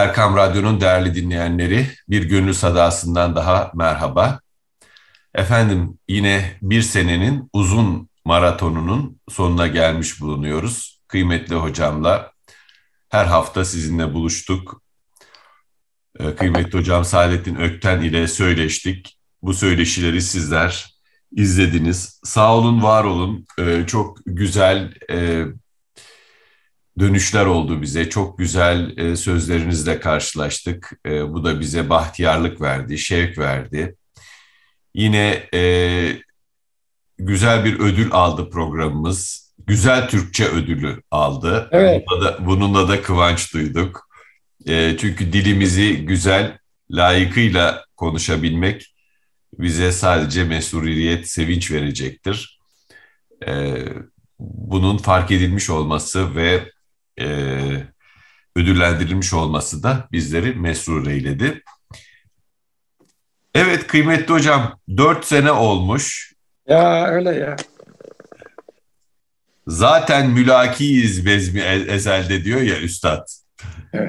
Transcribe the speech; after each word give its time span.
Erkam 0.00 0.36
Radyo'nun 0.36 0.80
değerli 0.80 1.14
dinleyenleri, 1.14 1.86
bir 2.08 2.22
gönül 2.22 2.52
sadasından 2.52 3.36
daha 3.36 3.70
merhaba. 3.74 4.40
Efendim 5.34 5.98
yine 6.08 6.58
bir 6.62 6.82
senenin 6.82 7.50
uzun 7.52 8.08
maratonunun 8.24 9.20
sonuna 9.28 9.66
gelmiş 9.66 10.20
bulunuyoruz. 10.20 11.00
Kıymetli 11.08 11.54
hocamla 11.54 12.32
her 13.08 13.24
hafta 13.24 13.64
sizinle 13.64 14.14
buluştuk. 14.14 14.82
Ee, 16.20 16.34
kıymetli 16.34 16.78
hocam 16.78 17.04
Saadettin 17.04 17.56
Ökten 17.56 18.02
ile 18.02 18.28
söyleştik. 18.28 19.18
Bu 19.42 19.54
söyleşileri 19.54 20.22
sizler 20.22 20.94
izlediniz. 21.32 22.20
Sağ 22.24 22.56
olun, 22.56 22.82
var 22.82 23.04
olun. 23.04 23.46
Ee, 23.58 23.84
çok 23.86 24.18
güzel 24.26 24.94
e, 25.10 25.44
dönüşler 26.98 27.46
oldu 27.46 27.82
bize. 27.82 28.08
Çok 28.08 28.38
güzel 28.38 28.96
e, 28.98 29.16
sözlerinizle 29.16 30.00
karşılaştık. 30.00 30.92
E, 31.06 31.32
bu 31.32 31.44
da 31.44 31.60
bize 31.60 31.90
bahtiyarlık 31.90 32.60
verdi, 32.60 32.98
şevk 32.98 33.38
verdi. 33.38 33.96
Yine 34.94 35.42
güzel 37.18 37.64
bir 37.64 37.78
ödül 37.78 38.12
aldı 38.12 38.50
programımız. 38.50 39.50
Güzel 39.66 40.08
Türkçe 40.08 40.44
ödülü 40.44 41.02
aldı. 41.10 41.68
Evet. 41.72 42.04
Bununla 42.10 42.24
da, 42.24 42.46
bununla 42.46 42.88
da 42.88 43.02
kıvanç 43.02 43.54
duyduk. 43.54 44.08
çünkü 44.98 45.32
dilimizi 45.32 45.96
güzel, 45.96 46.58
layıkıyla 46.90 47.84
konuşabilmek 47.96 48.94
bize 49.58 49.92
sadece 49.92 50.44
mesuliyet, 50.44 51.28
sevinç 51.28 51.70
verecektir. 51.70 52.60
Ee, 53.46 53.84
bunun 54.38 54.98
fark 54.98 55.30
edilmiş 55.30 55.70
olması 55.70 56.34
ve 56.34 56.70
e, 57.20 57.28
ödüllendirilmiş 58.56 59.32
olması 59.32 59.82
da 59.82 60.08
bizleri 60.12 60.54
mesrur 60.54 61.06
eyledi. 61.06 61.62
Evet 63.54 63.86
kıymetli 63.86 64.34
hocam, 64.34 64.80
dört 64.96 65.24
sene 65.24 65.52
olmuş. 65.52 66.32
Ya 66.68 67.06
öyle 67.06 67.30
ya. 67.30 67.56
Zaten 69.66 70.30
mülakiyiz 70.30 71.26
bezmi 71.26 71.60
e-, 71.60 71.94
ezelde 71.94 72.44
diyor 72.44 72.60
ya 72.60 72.80
üstad. 72.80 73.28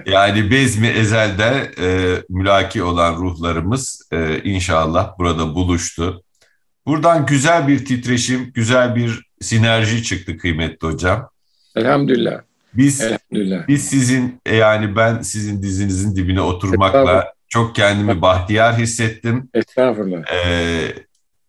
Yani 0.06 0.52
bezmi 0.52 0.88
ezelde 0.88 1.72
e, 1.80 2.16
mülaki 2.30 2.84
olan 2.84 3.16
ruhlarımız 3.16 4.08
e, 4.12 4.42
inşallah 4.44 5.18
burada 5.18 5.56
buluştu. 5.56 6.24
Buradan 6.86 7.26
güzel 7.26 7.68
bir 7.68 7.86
titreşim, 7.86 8.52
güzel 8.54 8.96
bir 8.96 9.32
sinerji 9.42 10.04
çıktı 10.04 10.38
kıymetli 10.38 10.88
hocam. 10.88 11.30
Elhamdülillah. 11.76 12.42
Biz 12.74 13.04
biz 13.68 13.86
sizin 13.86 14.42
e, 14.46 14.56
yani 14.56 14.96
ben 14.96 15.22
sizin 15.22 15.64
dizinizin 15.64 16.16
dibine 16.16 16.42
oturmakla 16.42 17.34
çok 17.48 17.76
kendimi 17.76 18.22
bahtiyar 18.22 18.78
hissettim. 18.78 19.50
Estağfurullah. 19.54 20.34
Ee, 20.34 20.96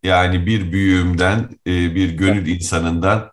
yani 0.03 0.47
bir 0.47 0.73
büyüğümden, 0.73 1.49
e, 1.67 1.95
bir 1.95 2.11
gönül 2.11 2.47
insanından 2.47 3.31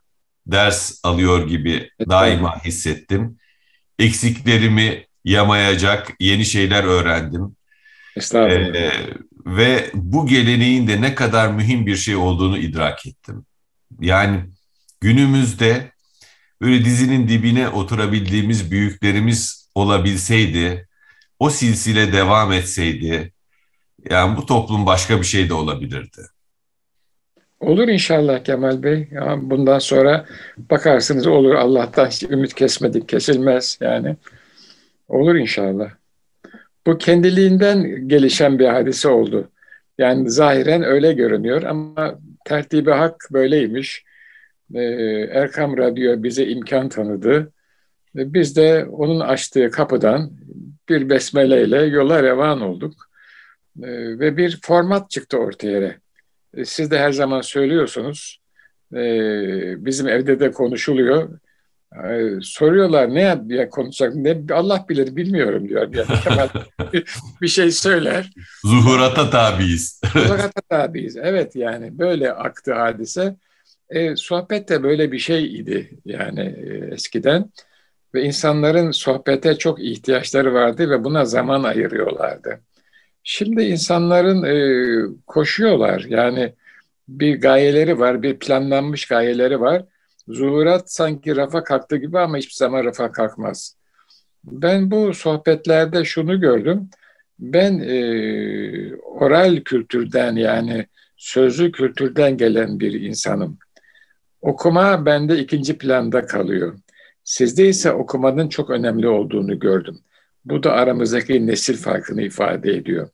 ders 0.47 0.99
alıyor 1.03 1.47
gibi 1.47 1.89
daima 2.09 2.63
hissettim 2.63 3.39
eksiklerimi 3.99 5.05
yamayacak 5.25 6.07
yeni 6.19 6.45
şeyler 6.45 6.83
öğrendim. 6.83 7.55
Estağfurullah. 8.15 8.75
Ee, 8.75 8.91
ve 9.45 9.89
bu 9.93 10.27
geleneğin 10.27 10.87
de 10.87 11.01
ne 11.01 11.15
kadar 11.15 11.51
mühim 11.51 11.85
bir 11.85 11.95
şey 11.95 12.15
olduğunu 12.15 12.57
idrak 12.57 13.05
ettim. 13.05 13.45
Yani 13.99 14.43
günümüzde 15.01 15.91
böyle 16.61 16.85
dizinin 16.85 17.27
dibine 17.27 17.69
oturabildiğimiz 17.69 18.71
büyüklerimiz 18.71 19.69
olabilseydi, 19.75 20.88
o 21.39 21.49
silsile 21.49 22.13
devam 22.13 22.51
etseydi, 22.51 23.33
yani 24.09 24.38
bu 24.38 24.45
toplum 24.45 24.85
başka 24.85 25.19
bir 25.19 25.25
şey 25.25 25.49
de 25.49 25.53
olabilirdi. 25.53 26.21
Olur 27.59 27.88
inşallah 27.88 28.44
Kemal 28.44 28.84
Bey. 28.84 29.07
Ya 29.11 29.38
bundan 29.41 29.79
sonra 29.79 30.25
bakarsınız 30.57 31.28
olur 31.28 31.56
Allah'tan 31.56 32.09
ümit 32.29 32.53
kesmedik, 32.53 33.09
kesilmez 33.09 33.78
yani. 33.81 34.16
Olur 35.07 35.35
inşallah. 35.35 35.89
Bu 36.88 36.97
kendiliğinden 36.97 38.07
gelişen 38.07 38.59
bir 38.59 38.67
hadise 38.67 39.07
oldu. 39.07 39.50
Yani 39.97 40.31
zahiren 40.31 40.84
öyle 40.84 41.13
görünüyor 41.13 41.63
ama 41.63 42.19
tertibi 42.45 42.91
hak 42.91 43.28
böyleymiş. 43.31 44.03
Ee, 44.75 44.81
Erkam 45.31 45.78
Radyo 45.78 46.24
bize 46.24 46.46
imkan 46.46 46.90
tanıdı. 46.90 47.52
Biz 48.16 48.56
de 48.56 48.85
onun 48.85 49.19
açtığı 49.19 49.72
kapıdan 49.72 50.31
bir 50.90 51.09
besmeleyle 51.09 51.78
yola 51.78 52.24
revan 52.24 52.62
olduk. 52.62 53.09
Ee, 53.84 54.19
ve 54.19 54.38
bir 54.38 54.59
format 54.62 55.09
çıktı 55.09 55.38
ortaya. 55.38 55.96
E, 56.53 56.66
siz 56.66 56.91
de 56.91 57.00
her 57.00 57.12
zaman 57.12 57.41
söylüyorsunuz. 57.41 58.40
E, 58.94 59.02
bizim 59.85 60.08
evde 60.08 60.40
de 60.40 60.52
konuşuluyor. 60.52 61.40
E, 62.06 62.40
soruyorlar 62.41 63.16
ne 63.16 63.50
diye 63.50 63.69
konuşacak 63.69 64.16
ne 64.16 64.38
Allah 64.52 64.85
bilir 64.90 65.16
bilmiyorum 65.16 65.69
diyor. 65.69 65.88
Yani 65.91 66.50
bir 67.41 67.47
şey 67.47 67.72
söyler. 67.72 68.29
Zuhurata 68.63 69.29
tabiiz. 69.29 70.02
Zuhurata 70.13 70.62
tabiiz. 70.69 71.18
Evet 71.18 71.56
yani 71.56 72.00
böyle 72.00 72.34
aktı 72.34 72.74
hadise. 72.74 73.35
E, 73.89 74.16
sohbet 74.16 74.69
de 74.69 74.83
böyle 74.83 75.11
bir 75.11 75.19
şey 75.19 75.55
idi 75.55 75.89
yani 76.05 76.39
e, 76.39 76.94
eskiden 76.94 77.50
ve 78.13 78.23
insanların 78.23 78.91
sohbete 78.91 79.57
çok 79.57 79.81
ihtiyaçları 79.81 80.53
vardı 80.53 80.89
ve 80.89 81.03
buna 81.03 81.25
zaman 81.25 81.63
ayırıyorlardı. 81.63 82.59
Şimdi 83.23 83.63
insanların 83.63 84.44
e, 84.44 84.55
koşuyorlar 85.28 86.05
yani 86.09 86.53
bir 87.07 87.41
gayeleri 87.41 87.99
var, 87.99 88.23
bir 88.23 88.39
planlanmış 88.39 89.05
gayeleri 89.07 89.61
var. 89.61 89.85
Zuhurat 90.28 90.91
sanki 90.91 91.35
rafa 91.35 91.63
kalktı 91.63 91.97
gibi 91.97 92.19
ama 92.19 92.38
hiçbir 92.38 92.53
zaman 92.53 92.85
rafa 92.85 93.11
kalkmaz. 93.11 93.75
Ben 94.44 94.91
bu 94.91 95.13
sohbetlerde 95.13 96.05
şunu 96.05 96.39
gördüm. 96.39 96.89
Ben 97.39 97.79
e, 97.79 98.95
oral 98.95 99.61
kültürden 99.61 100.35
yani 100.35 100.85
sözlü 101.17 101.72
kültürden 101.72 102.38
gelen 102.38 102.79
bir 102.79 103.01
insanım. 103.01 103.57
Okuma 104.41 105.05
bende 105.05 105.39
ikinci 105.39 105.77
planda 105.77 106.25
kalıyor. 106.25 106.77
Sizde 107.23 107.67
ise 107.67 107.91
okumanın 107.91 108.50
çok 108.50 108.69
önemli 108.69 109.07
olduğunu 109.07 109.59
gördüm. 109.59 110.00
Bu 110.45 110.63
da 110.63 110.72
aramızdaki 110.73 111.47
nesil 111.47 111.77
farkını 111.77 112.22
ifade 112.22 112.72
ediyor. 112.72 113.09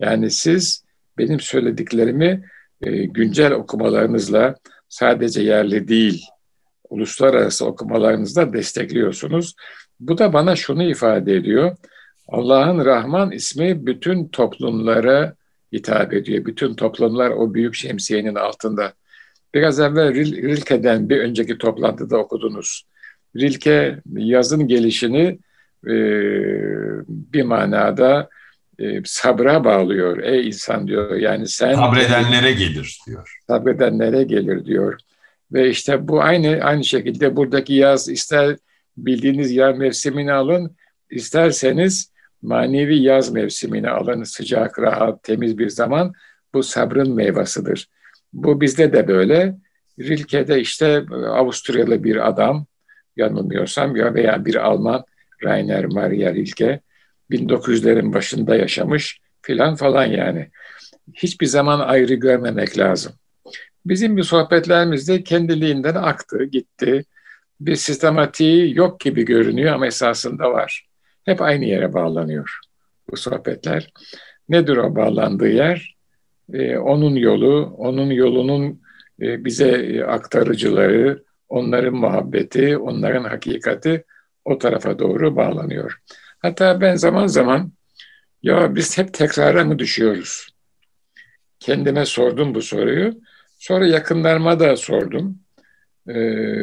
Yani 0.00 0.30
siz 0.30 0.84
benim 1.18 1.40
söylediklerimi 1.40 2.44
e, 2.82 3.04
güncel 3.04 3.52
okumalarınızla 3.52 4.54
sadece 4.88 5.42
yerli 5.42 5.88
değil, 5.88 6.24
uluslararası 6.90 7.66
okumalarınızla 7.66 8.52
destekliyorsunuz. 8.52 9.54
Bu 10.00 10.18
da 10.18 10.32
bana 10.32 10.56
şunu 10.56 10.82
ifade 10.82 11.34
ediyor. 11.34 11.76
Allah'ın 12.28 12.84
Rahman 12.84 13.30
ismi 13.30 13.86
bütün 13.86 14.28
toplumlara 14.28 15.34
hitap 15.72 16.14
ediyor. 16.14 16.44
Bütün 16.44 16.74
toplumlar 16.74 17.30
o 17.30 17.54
büyük 17.54 17.74
şemsiyenin 17.74 18.34
altında. 18.34 18.92
Biraz 19.54 19.80
evvel 19.80 20.14
Rilke'den 20.14 21.08
bir 21.08 21.20
önceki 21.20 21.58
toplantıda 21.58 22.18
okudunuz. 22.18 22.86
Rilke 23.36 24.00
yazın 24.16 24.68
gelişini 24.68 25.38
e, 25.86 25.94
bir 27.08 27.42
manada 27.42 28.28
e, 28.78 29.00
sabra 29.04 29.64
bağlıyor. 29.64 30.18
Ey 30.18 30.46
insan 30.46 30.88
diyor. 30.88 31.16
Yani 31.16 31.48
sen 31.48 31.74
sabredenlere 31.74 32.52
gelir 32.52 32.98
diyor. 33.06 33.38
Sabredenlere 33.46 34.22
gelir 34.22 34.64
diyor. 34.64 35.00
Ve 35.52 35.70
işte 35.70 36.08
bu 36.08 36.22
aynı 36.22 36.60
aynı 36.62 36.84
şekilde 36.84 37.36
buradaki 37.36 37.74
yaz 37.74 38.08
ister 38.08 38.56
bildiğiniz 38.96 39.52
yaz 39.52 39.78
mevsimini 39.78 40.32
alın, 40.32 40.76
isterseniz 41.10 42.12
manevi 42.42 43.02
yaz 43.02 43.30
mevsimini 43.30 43.90
alın. 43.90 44.22
Sıcak, 44.22 44.78
rahat, 44.78 45.22
temiz 45.22 45.58
bir 45.58 45.68
zaman. 45.68 46.12
Bu 46.54 46.62
sabrın 46.62 47.14
meyvasıdır. 47.14 47.88
Bu 48.32 48.60
bizde 48.60 48.92
de 48.92 49.08
böyle. 49.08 49.56
Rilke'de 50.00 50.60
işte 50.60 51.04
Avusturyalı 51.28 52.04
bir 52.04 52.28
adam, 52.28 52.66
yanılmıyorsam 53.16 53.96
ya 53.96 54.14
veya 54.14 54.44
bir 54.44 54.54
Alman, 54.54 55.04
Rainer 55.44 55.86
Maria 55.86 56.34
Rilke 56.34 56.80
1900'lerin 57.30 58.12
başında 58.12 58.56
yaşamış 58.56 59.20
filan 59.42 59.76
falan 59.76 60.04
yani. 60.04 60.50
Hiçbir 61.14 61.46
zaman 61.46 61.80
ayrı 61.80 62.14
görmemek 62.14 62.78
lazım. 62.78 63.12
Bizim 63.86 64.16
bir 64.16 64.22
sohbetlerimizde 64.22 65.22
kendiliğinden 65.22 65.94
aktı, 65.94 66.44
gitti. 66.44 67.04
Bir 67.60 67.76
sistematiği 67.76 68.76
yok 68.76 69.00
gibi 69.00 69.24
görünüyor 69.24 69.74
ama 69.74 69.86
esasında 69.86 70.52
var. 70.52 70.86
Hep 71.24 71.42
aynı 71.42 71.64
yere 71.64 71.92
bağlanıyor 71.92 72.58
bu 73.10 73.16
sohbetler. 73.16 73.92
Nedir 74.48 74.76
o 74.76 74.96
bağlandığı 74.96 75.48
yer? 75.48 75.96
Ee, 76.52 76.78
onun 76.78 77.14
yolu, 77.16 77.74
onun 77.78 78.10
yolunun 78.10 78.82
e, 79.20 79.44
bize 79.44 80.04
aktarıcıları, 80.04 81.24
onların 81.48 81.94
muhabbeti, 81.94 82.78
onların 82.78 83.24
hakikati 83.24 84.04
o 84.44 84.58
tarafa 84.58 84.98
doğru 84.98 85.36
bağlanıyor. 85.36 86.00
Hatta 86.38 86.80
ben 86.80 86.94
zaman 86.94 87.26
zaman 87.26 87.72
ya 88.42 88.74
biz 88.74 88.98
hep 88.98 89.14
tekrara 89.14 89.64
mı 89.64 89.78
düşüyoruz? 89.78 90.48
Kendime 91.60 92.06
sordum 92.06 92.54
bu 92.54 92.62
soruyu. 92.62 93.20
Sonra 93.58 93.86
yakınlarıma 93.86 94.60
da 94.60 94.76
sordum. 94.76 95.38
Ee, 96.08 96.12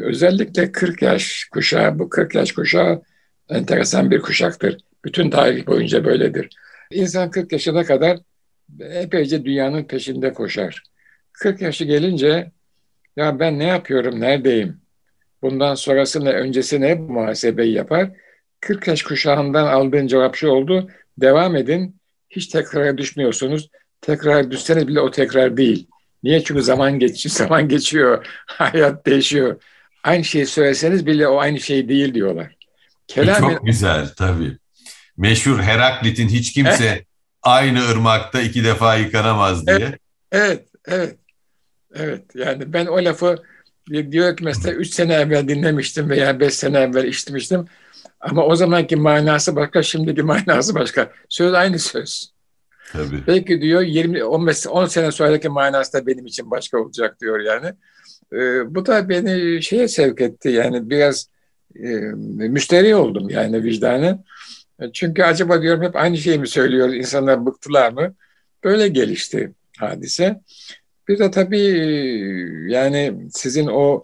özellikle 0.04 0.72
40 0.72 1.02
yaş 1.02 1.48
kuşağı, 1.52 2.00
bu 2.00 2.10
40 2.10 2.36
yaş 2.36 2.52
kuşağı 2.52 3.02
enteresan 3.50 4.12
bir 4.12 4.22
kuşaktır. 4.22 4.78
Bütün 5.06 5.30
tarih 5.30 5.68
boyunca 5.68 6.06
böyledir. 6.06 6.50
İnsan 6.92 7.32
40 7.32 7.52
yaşına 7.52 7.84
kadar 7.84 8.18
epeyce 8.80 9.46
dünyanın 9.46 9.84
peşinde 9.84 10.34
koşar. 10.34 10.84
40 11.34 11.62
yaşı 11.62 11.84
gelince 11.86 12.52
ya 13.16 13.40
ben 13.40 13.60
ne 13.60 13.64
yapıyorum, 13.64 14.20
neredeyim? 14.20 14.82
Bundan 15.42 15.76
sonrası 15.76 16.26
ne, 16.26 16.30
öncesi 16.30 16.82
ne 16.82 16.96
muhasebeyi 16.96 17.74
yapar. 17.74 18.10
40 18.62 18.88
yaş 18.88 19.04
kuşağından 19.04 19.68
aldığın 19.68 20.08
cevap 20.08 20.36
şu 20.36 20.48
oldu. 20.48 20.90
Devam 21.18 21.56
edin. 21.56 21.96
Hiç 22.30 22.48
tekrara 22.48 22.98
düşmüyorsunuz. 22.98 23.70
Tekrar 24.02 24.52
düşseniz 24.52 24.88
bile 24.88 25.00
o 25.00 25.12
tekrar 25.12 25.58
değil. 25.58 25.88
Niye? 26.24 26.44
Çünkü 26.44 26.64
zaman 26.64 27.00
geçiyor, 27.00 27.36
zaman 27.48 27.70
geçiyor, 27.70 28.28
hayat 28.46 29.06
değişiyor. 29.06 29.62
Aynı 30.04 30.24
şeyi 30.24 30.46
söyleseniz 30.46 31.06
bile 31.06 31.28
o 31.28 31.38
aynı 31.38 31.60
şey 31.60 31.90
değil 31.90 32.14
diyorlar. 32.14 32.56
Kelam 33.08 33.52
Çok 33.52 33.66
güzel 33.66 34.08
tabii. 34.18 34.58
Meşhur 35.18 35.60
Heraklit'in 35.60 36.28
hiç 36.28 36.54
kimse 36.54 36.86
evet. 36.86 37.07
Aynı 37.48 37.90
ırmakta 37.92 38.42
iki 38.42 38.64
defa 38.64 38.96
yıkanamaz 38.96 39.68
diye. 39.68 39.78
Evet, 39.78 40.00
evet, 40.32 40.68
evet. 40.88 41.18
Evet, 41.96 42.24
yani 42.36 42.74
ben 42.74 42.86
o 42.86 43.06
lafı 43.06 43.38
diyor 43.90 44.38
ki 44.38 44.44
mesela 44.44 44.76
üç 44.76 44.94
sene 44.94 45.14
evvel 45.14 45.48
dinlemiştim 45.48 46.10
veya 46.10 46.40
beş 46.40 46.54
sene 46.54 46.80
evvel 46.80 47.04
işitmiştim. 47.04 47.66
Ama 48.20 48.46
o 48.46 48.56
zamanki 48.56 48.96
manası 48.96 49.56
başka, 49.56 49.84
şimdiki 49.84 50.22
manası 50.24 50.76
başka. 50.76 51.12
Söz 51.30 51.54
aynı 51.54 51.80
söz. 51.80 52.32
Tabii. 52.94 53.24
Belki 53.28 53.62
diyor 53.62 53.82
20 53.82 54.24
15 54.24 54.68
10 54.68 54.86
sene 54.86 55.12
sonraki 55.12 55.50
manası 55.50 55.94
da 55.94 56.08
benim 56.08 56.26
için 56.26 56.52
başka 56.52 56.78
olacak 56.78 57.22
diyor 57.22 57.40
yani. 57.40 57.74
Ee, 58.34 58.76
bu 58.76 58.86
da 58.86 59.10
beni 59.10 59.64
şeye 59.64 59.88
sevk 59.88 60.22
etti 60.22 60.50
yani 60.50 60.90
biraz 60.90 61.30
e, 61.76 61.88
müşteri 62.48 62.96
oldum 62.96 63.30
yani 63.30 63.64
vicdanı. 63.64 64.24
Çünkü 64.94 65.24
acaba 65.24 65.62
diyorum 65.62 65.84
hep 65.84 65.96
aynı 65.96 66.18
şeyi 66.18 66.40
mi 66.40 66.48
söylüyoruz, 66.48 66.96
insanlar 66.96 67.46
bıktılar 67.46 67.92
mı? 67.92 68.14
Böyle 68.64 68.88
gelişti 68.88 69.52
hadise. 69.78 70.42
Bir 71.08 71.20
de 71.20 71.32
tabii 71.32 71.60
yani 72.68 73.14
sizin 73.32 73.68
o 73.68 74.02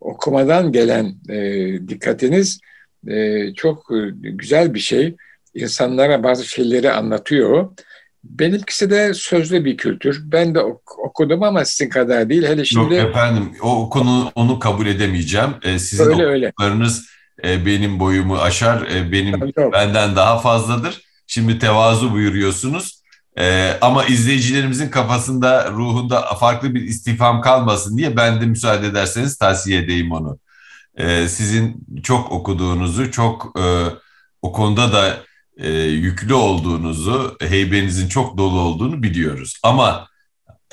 okumadan 0.00 0.72
gelen 0.72 1.14
e, 1.28 1.88
dikkatiniz 1.88 2.60
e, 3.08 3.54
çok 3.54 3.90
güzel 4.14 4.74
bir 4.74 4.78
şey. 4.78 5.16
İnsanlara 5.54 6.22
bazı 6.22 6.44
şeyleri 6.44 6.90
anlatıyor. 6.90 7.70
Benimkisi 8.24 8.90
de 8.90 9.14
sözlü 9.14 9.64
bir 9.64 9.76
kültür. 9.76 10.22
Ben 10.24 10.54
de 10.54 10.60
okudum 10.98 11.42
ama 11.42 11.64
sizin 11.64 11.90
kadar 11.90 12.28
değil. 12.28 12.42
Hele 12.42 12.64
şimdi... 12.64 12.94
Yok 12.94 13.08
efendim 13.08 13.52
o 13.62 13.90
konu 13.90 14.32
onu 14.34 14.58
kabul 14.58 14.86
edemeyeceğim. 14.86 15.50
Ee, 15.62 15.78
sizin 15.78 16.04
öyle, 16.04 16.46
okuduklarınız 16.46 16.98
öyle. 16.98 17.19
E, 17.44 17.66
benim 17.66 18.00
boyumu 18.00 18.38
aşar. 18.38 18.82
E, 18.82 19.12
benim 19.12 19.40
Tabii, 19.56 19.72
benden 19.72 20.16
daha 20.16 20.38
fazladır. 20.38 21.02
Şimdi 21.26 21.58
tevazu 21.58 22.12
buyuruyorsunuz. 22.12 23.02
E, 23.38 23.76
ama 23.80 24.04
izleyicilerimizin 24.04 24.88
kafasında, 24.88 25.70
ruhunda 25.70 26.20
farklı 26.20 26.74
bir 26.74 26.82
istifam 26.82 27.40
kalmasın 27.40 27.98
diye 27.98 28.16
ben 28.16 28.40
de 28.40 28.46
müsaade 28.46 28.86
ederseniz 28.86 29.38
tavsiye 29.38 29.80
edeyim 29.80 30.12
onu. 30.12 30.38
E, 30.96 31.28
sizin 31.28 31.86
çok 32.02 32.32
okuduğunuzu, 32.32 33.10
çok 33.10 33.58
e, 33.58 33.84
o 34.42 34.52
konuda 34.52 34.92
da 34.92 35.16
e, 35.56 35.70
yüklü 35.82 36.34
olduğunuzu, 36.34 37.36
heybenizin 37.40 38.08
çok 38.08 38.38
dolu 38.38 38.60
olduğunu 38.60 39.02
biliyoruz. 39.02 39.60
Ama 39.62 40.08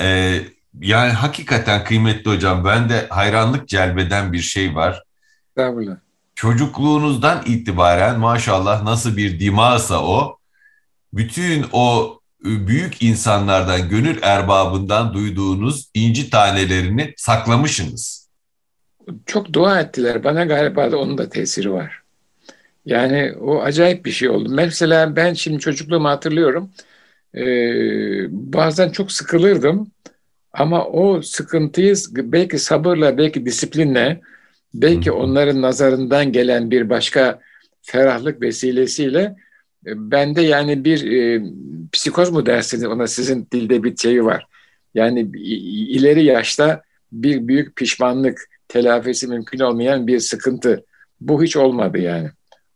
e, 0.01 0.39
yani 0.79 1.11
hakikaten 1.11 1.83
kıymetli 1.83 2.31
hocam 2.31 2.65
ben 2.65 2.89
de 2.89 3.07
hayranlık 3.09 3.67
celbeden 3.67 4.33
bir 4.33 4.41
şey 4.41 4.75
var. 4.75 5.03
Estağfurullah. 5.49 6.06
Çocukluğunuzdan 6.37 7.43
itibaren 7.45 8.19
maşallah 8.19 8.83
nasıl 8.83 9.17
bir 9.17 9.39
dimasa 9.39 10.05
o, 10.05 10.37
bütün 11.13 11.65
o 11.71 12.19
büyük 12.43 13.03
insanlardan, 13.03 13.89
gönül 13.89 14.17
erbabından 14.21 15.13
duyduğunuz 15.13 15.89
inci 15.93 16.29
tanelerini 16.29 17.13
saklamışsınız. 17.17 18.29
Çok 19.25 19.53
dua 19.53 19.81
ettiler. 19.81 20.23
Bana 20.23 20.45
galiba 20.45 20.91
da 20.91 20.97
onun 20.97 21.17
da 21.17 21.29
tesiri 21.29 21.71
var. 21.71 22.01
Yani 22.85 23.33
o 23.41 23.61
acayip 23.61 24.05
bir 24.05 24.11
şey 24.11 24.29
oldu. 24.29 24.49
Mesela 24.49 25.15
ben 25.15 25.33
şimdi 25.33 25.59
çocukluğumu 25.59 26.09
hatırlıyorum. 26.09 26.69
Ee, 27.35 27.43
bazen 28.29 28.89
çok 28.89 29.11
sıkılırdım. 29.11 29.91
Ama 30.53 30.85
o 30.85 31.21
sıkıntıyı 31.21 31.95
belki 32.11 32.59
sabırla, 32.59 33.17
belki 33.17 33.45
disiplinle, 33.45 34.21
belki 34.73 35.11
onların 35.11 35.61
nazarından 35.61 36.31
gelen 36.31 36.71
bir 36.71 36.89
başka 36.89 37.39
ferahlık 37.81 38.41
vesilesiyle 38.41 39.35
e, 39.87 40.11
bende 40.11 40.41
yani 40.41 40.85
bir 40.85 41.11
e, 41.11 41.43
psikoz 41.91 42.31
mu 42.31 42.45
dersiniz 42.45 42.85
ona 42.85 43.07
sizin 43.07 43.47
dilde 43.51 43.83
bir 43.83 43.97
şeyi 43.97 44.25
var. 44.25 44.47
Yani 44.93 45.19
ileri 45.89 46.23
yaşta 46.23 46.81
bir 47.11 47.47
büyük 47.47 47.75
pişmanlık, 47.75 48.49
telafisi 48.67 49.27
mümkün 49.27 49.59
olmayan 49.59 50.07
bir 50.07 50.19
sıkıntı. 50.19 50.85
Bu 51.21 51.43
hiç 51.43 51.57
olmadı 51.57 51.97
yani. 51.97 52.29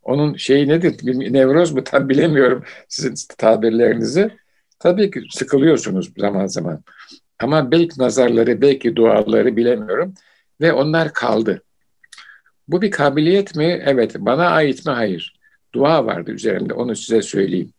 Onun 0.03 0.35
şeyi 0.35 0.67
nedir? 0.67 0.95
Bir 1.03 1.33
nevroz 1.33 1.71
mu? 1.71 1.83
Tam 1.85 2.09
bilemiyorum 2.09 2.63
sizin 2.88 3.35
tabirlerinizi. 3.38 4.31
Tabii 4.79 5.11
ki 5.11 5.23
sıkılıyorsunuz 5.31 6.11
zaman 6.17 6.47
zaman. 6.47 6.83
Ama 7.39 7.71
belki 7.71 8.01
nazarları, 8.01 8.61
belki 8.61 8.95
duaları 8.95 9.57
bilemiyorum. 9.57 10.13
Ve 10.61 10.73
onlar 10.73 11.13
kaldı. 11.13 11.63
Bu 12.71 12.81
bir 12.81 12.91
kabiliyet 12.91 13.56
mi? 13.56 13.81
Evet. 13.85 14.15
Bana 14.19 14.47
ait 14.47 14.85
mi? 14.85 14.91
Hayır. 14.91 15.39
Dua 15.75 16.06
vardı 16.06 16.31
üzerimde. 16.31 16.73
Onu 16.73 16.95
size 16.95 17.21
söyleyeyim. 17.21 17.73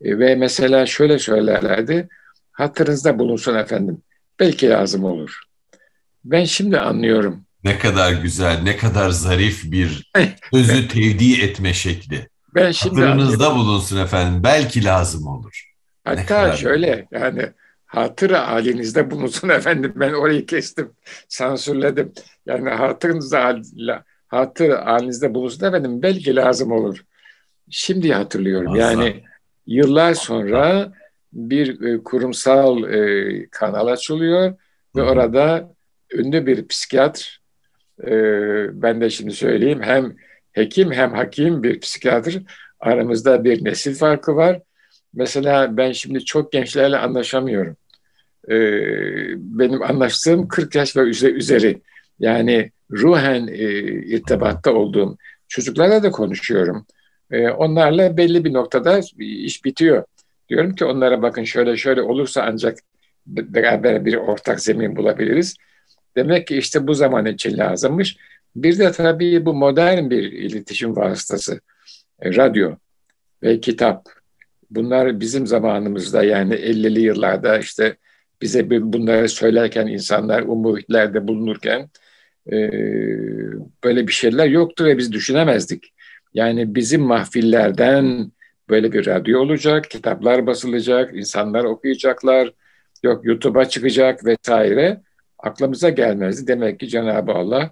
E, 0.00 0.18
ve 0.18 0.34
mesela 0.34 0.86
şöyle 0.86 1.18
söylerlerdi. 1.18 2.08
Hatırınızda 2.52 3.18
bulunsun 3.18 3.54
efendim. 3.54 4.02
Belki 4.40 4.68
lazım 4.68 5.04
olur. 5.04 5.40
Ben 6.24 6.44
şimdi 6.44 6.78
anlıyorum. 6.78 7.44
Ne 7.64 7.78
kadar 7.78 8.12
güzel, 8.12 8.62
ne 8.62 8.76
kadar 8.76 9.10
zarif 9.10 9.62
bir 9.64 10.12
sözü 10.52 10.88
tevdi 10.88 11.42
etme 11.42 11.74
şekli. 11.74 12.28
Ben 12.54 12.70
şimdi 12.70 13.00
Hatırınızda 13.00 13.46
anlıyorum. 13.46 13.68
bulunsun 13.68 13.96
efendim. 13.96 14.42
Belki 14.42 14.84
lazım 14.84 15.26
olur. 15.26 15.64
Hatta 16.04 16.56
şöyle 16.56 17.06
yani 17.12 17.42
hatır 17.86 18.30
halinizde 18.30 19.10
bulunsun 19.10 19.48
efendim. 19.58 19.92
Ben 19.96 20.12
orayı 20.12 20.46
kestim, 20.46 20.90
sansürledim. 21.28 22.12
Yani 22.46 22.70
hatırınızda 22.70 23.38
hatır 24.28 24.70
halinizde 24.70 25.34
bulunsun 25.34 25.66
efendim. 25.66 26.02
Belki 26.02 26.36
lazım 26.36 26.72
olur. 26.72 27.04
Şimdi 27.70 28.12
hatırlıyorum. 28.12 28.72
Azam. 28.72 28.80
Yani 28.80 29.22
Yıllar 29.66 30.14
sonra 30.14 30.92
bir 31.32 31.82
e, 31.82 32.02
kurumsal 32.02 32.84
e, 32.84 33.48
kanal 33.50 33.86
açılıyor 33.86 34.54
ve 34.96 35.00
Hı-hı. 35.00 35.10
orada 35.10 35.74
ünlü 36.12 36.46
bir 36.46 36.68
psikiyatr, 36.68 37.40
e, 38.02 38.12
ben 38.82 39.00
de 39.00 39.10
şimdi 39.10 39.32
söyleyeyim 39.32 39.82
hem 39.82 40.16
hekim 40.52 40.92
hem 40.92 41.14
hakim 41.14 41.62
bir 41.62 41.80
psikiyatr. 41.80 42.38
Aramızda 42.80 43.44
bir 43.44 43.64
nesil 43.64 43.94
farkı 43.94 44.36
var. 44.36 44.60
Mesela 45.14 45.76
ben 45.76 45.92
şimdi 45.92 46.24
çok 46.24 46.52
gençlerle 46.52 46.96
anlaşamıyorum. 46.96 47.76
E, 48.48 48.56
benim 49.36 49.82
anlaştığım 49.82 50.48
40 50.48 50.74
yaş 50.74 50.96
ve 50.96 51.00
üzeri. 51.00 51.80
Yani 52.18 52.70
ruhen 52.90 53.46
e, 53.46 53.82
irtibatta 53.82 54.72
olduğum 54.72 55.16
çocuklarla 55.48 56.02
da 56.02 56.10
konuşuyorum. 56.10 56.86
E, 57.30 57.48
onlarla 57.48 58.16
belli 58.16 58.44
bir 58.44 58.52
noktada 58.52 59.00
iş 59.18 59.64
bitiyor. 59.64 60.04
Diyorum 60.48 60.74
ki 60.74 60.84
onlara 60.84 61.22
bakın 61.22 61.44
şöyle 61.44 61.76
şöyle 61.76 62.02
olursa 62.02 62.42
ancak 62.42 62.78
beraber 63.26 64.04
bir 64.04 64.14
ortak 64.14 64.60
zemin 64.60 64.96
bulabiliriz. 64.96 65.56
Demek 66.16 66.46
ki 66.46 66.56
işte 66.56 66.86
bu 66.86 66.94
zaman 66.94 67.26
için 67.26 67.58
lazımmış. 67.58 68.16
Bir 68.56 68.78
de 68.78 68.92
tabii 68.92 69.46
bu 69.46 69.54
modern 69.54 70.10
bir 70.10 70.32
iletişim 70.32 70.96
vasıtası. 70.96 71.60
E, 72.22 72.36
radyo 72.36 72.76
ve 73.42 73.60
kitap. 73.60 74.08
Bunlar 74.70 75.20
bizim 75.20 75.46
zamanımızda 75.46 76.24
yani 76.24 76.54
50'li 76.54 77.00
yıllarda 77.00 77.58
işte 77.58 77.96
bize 78.42 78.70
bunları 78.70 79.28
söylerken 79.28 79.86
insanlar 79.86 80.42
o 80.42 80.56
muhitlerde 80.56 81.28
bulunurken 81.28 81.90
e, 82.52 82.70
böyle 83.84 84.06
bir 84.08 84.12
şeyler 84.12 84.46
yoktu 84.46 84.84
ve 84.84 84.98
biz 84.98 85.12
düşünemezdik. 85.12 85.92
Yani 86.34 86.74
bizim 86.74 87.02
mahfillerden 87.02 88.32
böyle 88.68 88.92
bir 88.92 89.06
radyo 89.06 89.40
olacak, 89.40 89.90
kitaplar 89.90 90.46
basılacak, 90.46 91.16
insanlar 91.16 91.64
okuyacaklar, 91.64 92.52
yok 93.02 93.24
YouTube'a 93.24 93.68
çıkacak 93.68 94.24
vesaire 94.24 95.00
aklımıza 95.38 95.90
gelmezdi. 95.90 96.46
Demek 96.46 96.80
ki 96.80 96.88
Cenab-ı 96.88 97.32
Allah 97.32 97.70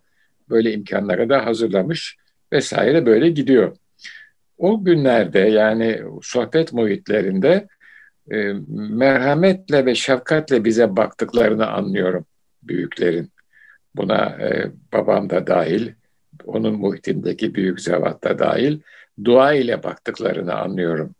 böyle 0.48 0.72
imkanlara 0.72 1.28
da 1.28 1.46
hazırlamış 1.46 2.16
vesaire 2.52 3.06
böyle 3.06 3.30
gidiyor. 3.30 3.76
o 4.58 4.84
günlerde 4.84 5.38
yani 5.38 6.00
sohbet 6.22 6.72
muhitlerinde 6.72 7.66
e, 8.30 8.52
merhametle 8.68 9.86
ve 9.86 9.94
şefkatle 9.94 10.64
bize 10.64 10.96
baktıklarını 10.96 11.66
anlıyorum 11.66 12.26
büyüklerin. 12.62 13.33
Buna 13.96 14.26
e, 14.40 14.70
babam 14.92 15.30
da 15.30 15.46
dahil, 15.46 15.92
onun 16.44 16.74
muhitindeki 16.74 17.54
büyük 17.54 17.80
zevat 17.80 18.24
da 18.24 18.38
dahil 18.38 18.80
dua 19.24 19.52
ile 19.52 19.82
baktıklarını 19.82 20.54
anlıyorum. 20.54 21.14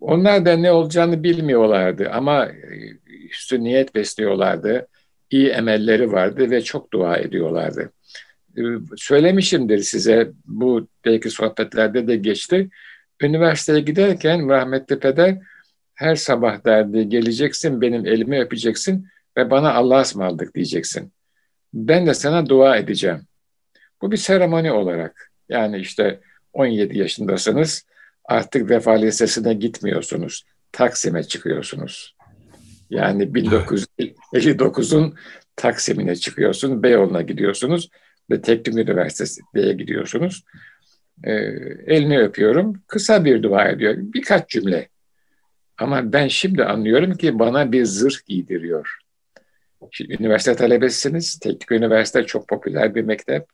Onlar 0.00 0.46
da 0.46 0.56
ne 0.56 0.72
olacağını 0.72 1.22
bilmiyorlardı 1.22 2.10
ama 2.10 2.46
e, 2.46 2.52
üstü 3.30 3.64
niyet 3.64 3.94
besliyorlardı. 3.94 4.86
İyi 5.30 5.48
emelleri 5.48 6.12
vardı 6.12 6.50
ve 6.50 6.62
çok 6.62 6.92
dua 6.92 7.16
ediyorlardı. 7.16 7.92
E, 8.56 8.62
söylemişimdir 8.96 9.78
size, 9.78 10.30
bu 10.44 10.88
belki 11.04 11.30
sohbetlerde 11.30 12.06
de 12.06 12.16
geçti. 12.16 12.68
Üniversiteye 13.22 13.80
giderken 13.80 14.48
rahmetli 14.48 14.98
peder 14.98 15.38
her 15.94 16.14
sabah 16.14 16.64
derdi 16.64 17.08
geleceksin 17.08 17.80
benim 17.80 18.06
elimi 18.06 18.40
öpeceksin 18.40 19.08
ve 19.36 19.50
bana 19.50 19.74
Allah'a 19.74 20.00
ısmarladık 20.00 20.54
diyeceksin. 20.54 21.12
Ben 21.74 22.06
de 22.06 22.14
sana 22.14 22.48
dua 22.48 22.76
edeceğim. 22.76 23.20
Bu 24.02 24.12
bir 24.12 24.16
seremoni 24.16 24.72
olarak. 24.72 25.30
Yani 25.48 25.78
işte 25.78 26.20
17 26.52 26.98
yaşındasınız 26.98 27.86
artık 28.24 28.70
Vefa 28.70 28.92
Lisesi'ne 28.92 29.54
gitmiyorsunuz. 29.54 30.44
Taksim'e 30.72 31.22
çıkıyorsunuz. 31.22 32.16
Yani 32.90 33.22
1959'un 33.24 35.14
Taksim'ine 35.56 36.16
çıkıyorsun, 36.16 36.82
Beyoğlu'na 36.82 37.22
gidiyorsunuz 37.22 37.88
ve 38.30 38.42
Teknik 38.42 38.76
Üniversitesi'ne 38.76 39.72
gidiyorsunuz. 39.72 40.44
Ee, 41.24 41.32
elini 41.86 42.18
öpüyorum. 42.18 42.82
Kısa 42.86 43.24
bir 43.24 43.42
dua 43.42 43.68
ediyor. 43.68 43.94
Birkaç 43.98 44.48
cümle. 44.48 44.88
Ama 45.78 46.12
ben 46.12 46.28
şimdi 46.28 46.64
anlıyorum 46.64 47.14
ki 47.14 47.38
bana 47.38 47.72
bir 47.72 47.84
zırh 47.84 48.26
giydiriyor. 48.26 48.97
Şimdi 49.90 50.14
üniversite 50.14 50.56
talebesiniz. 50.56 51.38
Teknik 51.38 51.72
Üniversite 51.72 52.26
çok 52.26 52.48
popüler 52.48 52.94
bir 52.94 53.02
mektep. 53.02 53.46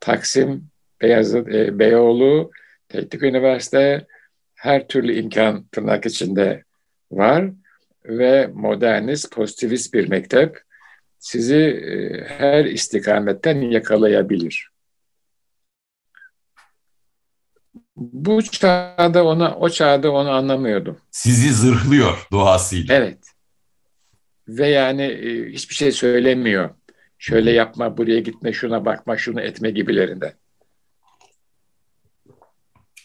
Taksim, 0.00 0.68
Beyazıt, 1.02 1.48
e, 1.48 1.78
Beyoğlu, 1.78 2.50
Teknik 2.88 3.22
Üniversite 3.22 4.06
her 4.54 4.88
türlü 4.88 5.12
imkan 5.14 5.64
tırnak 5.64 6.06
içinde 6.06 6.64
var 7.10 7.50
ve 8.04 8.46
modernist, 8.54 9.32
pozitivist 9.32 9.94
bir 9.94 10.08
mektep 10.08 10.60
sizi 11.18 11.56
e, 11.56 12.24
her 12.24 12.64
istikametten 12.64 13.60
yakalayabilir. 13.60 14.70
Bu 17.96 18.42
çağda 18.42 19.24
ona, 19.24 19.56
o 19.56 19.68
çağda 19.68 20.12
onu 20.12 20.30
anlamıyordum. 20.30 20.98
Sizi 21.10 21.52
zırhlıyor 21.52 22.26
doğasıyla. 22.32 22.94
Evet. 22.94 23.18
Ve 24.48 24.68
yani 24.68 25.02
e, 25.02 25.52
hiçbir 25.52 25.74
şey 25.74 25.92
söylemiyor. 25.92 26.70
Şöyle 27.18 27.50
yapma, 27.50 27.96
buraya 27.96 28.20
gitme, 28.20 28.52
şuna 28.52 28.84
bakma, 28.84 29.16
şunu 29.16 29.40
etme 29.40 29.70
gibilerinden 29.70 30.32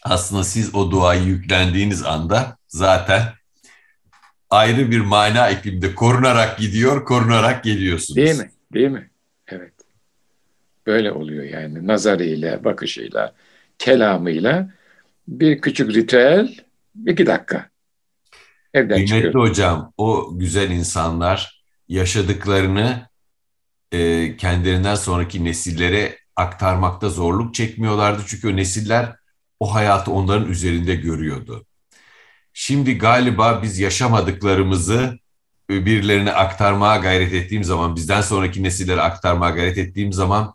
aslında 0.02 0.44
siz 0.44 0.74
o 0.74 0.90
duayı 0.90 1.22
yüklendiğiniz 1.22 2.02
anda 2.02 2.56
zaten 2.68 3.22
ayrı 4.50 4.90
bir 4.90 5.00
mana 5.00 5.50
iklimde 5.50 5.94
korunarak 5.94 6.58
gidiyor, 6.58 7.04
korunarak 7.04 7.64
geliyorsunuz. 7.64 8.16
Değil 8.16 8.38
mi? 8.38 8.50
Değil 8.74 8.90
mi? 8.90 9.10
Evet. 9.48 9.72
Böyle 10.86 11.12
oluyor 11.12 11.44
yani 11.44 11.86
nazarıyla, 11.86 12.64
bakışıyla, 12.64 13.34
kelamıyla 13.78 14.70
bir 15.28 15.60
küçük 15.60 15.94
ritüel 15.94 16.56
iki 17.06 17.26
dakika. 17.26 17.71
Evden 18.74 18.94
Kıymetli 18.94 19.06
çıkıyor. 19.06 19.48
hocam 19.48 19.92
o 19.96 20.30
güzel 20.38 20.70
insanlar 20.70 21.64
yaşadıklarını 21.88 23.08
e, 23.92 24.36
kendilerinden 24.36 24.94
sonraki 24.94 25.44
nesillere 25.44 26.18
aktarmakta 26.36 27.08
zorluk 27.08 27.54
çekmiyorlardı. 27.54 28.22
Çünkü 28.26 28.48
o 28.48 28.56
nesiller 28.56 29.16
o 29.60 29.74
hayatı 29.74 30.10
onların 30.12 30.48
üzerinde 30.50 30.94
görüyordu. 30.94 31.66
Şimdi 32.52 32.98
galiba 32.98 33.62
biz 33.62 33.78
yaşamadıklarımızı 33.78 35.18
birilerine 35.70 36.32
aktarmaya 36.32 37.00
gayret 37.00 37.32
ettiğim 37.32 37.64
zaman, 37.64 37.96
bizden 37.96 38.20
sonraki 38.20 38.62
nesillere 38.62 39.00
aktarmaya 39.00 39.54
gayret 39.54 39.78
ettiğim 39.78 40.12
zaman 40.12 40.54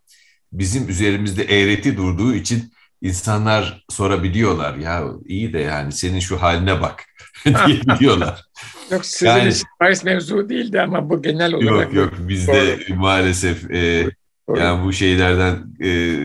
bizim 0.51 0.89
üzerimizde 0.89 1.43
eğreti 1.43 1.97
durduğu 1.97 2.33
için 2.35 2.73
insanlar 3.01 3.85
sorabiliyorlar. 3.89 4.75
Ya 4.75 5.03
iyi 5.25 5.53
de 5.53 5.59
yani 5.59 5.91
senin 5.91 6.19
şu 6.19 6.41
haline 6.41 6.81
bak 6.81 7.03
diyebiliyorlar. 7.45 8.45
yok 8.91 9.05
sizin 9.05 9.31
yani, 9.31 9.53
Paris 9.79 10.03
mevzu 10.03 10.49
değildi 10.49 10.81
ama 10.81 11.09
bu 11.09 11.21
genel 11.21 11.53
olarak. 11.53 11.93
Yok 11.93 11.93
yok 11.93 12.13
bizde 12.19 12.79
maalesef 12.89 13.71
e, 13.71 14.09
yani 14.55 14.85
bu 14.85 14.93
şeylerden 14.93 15.55
e, 15.83 16.19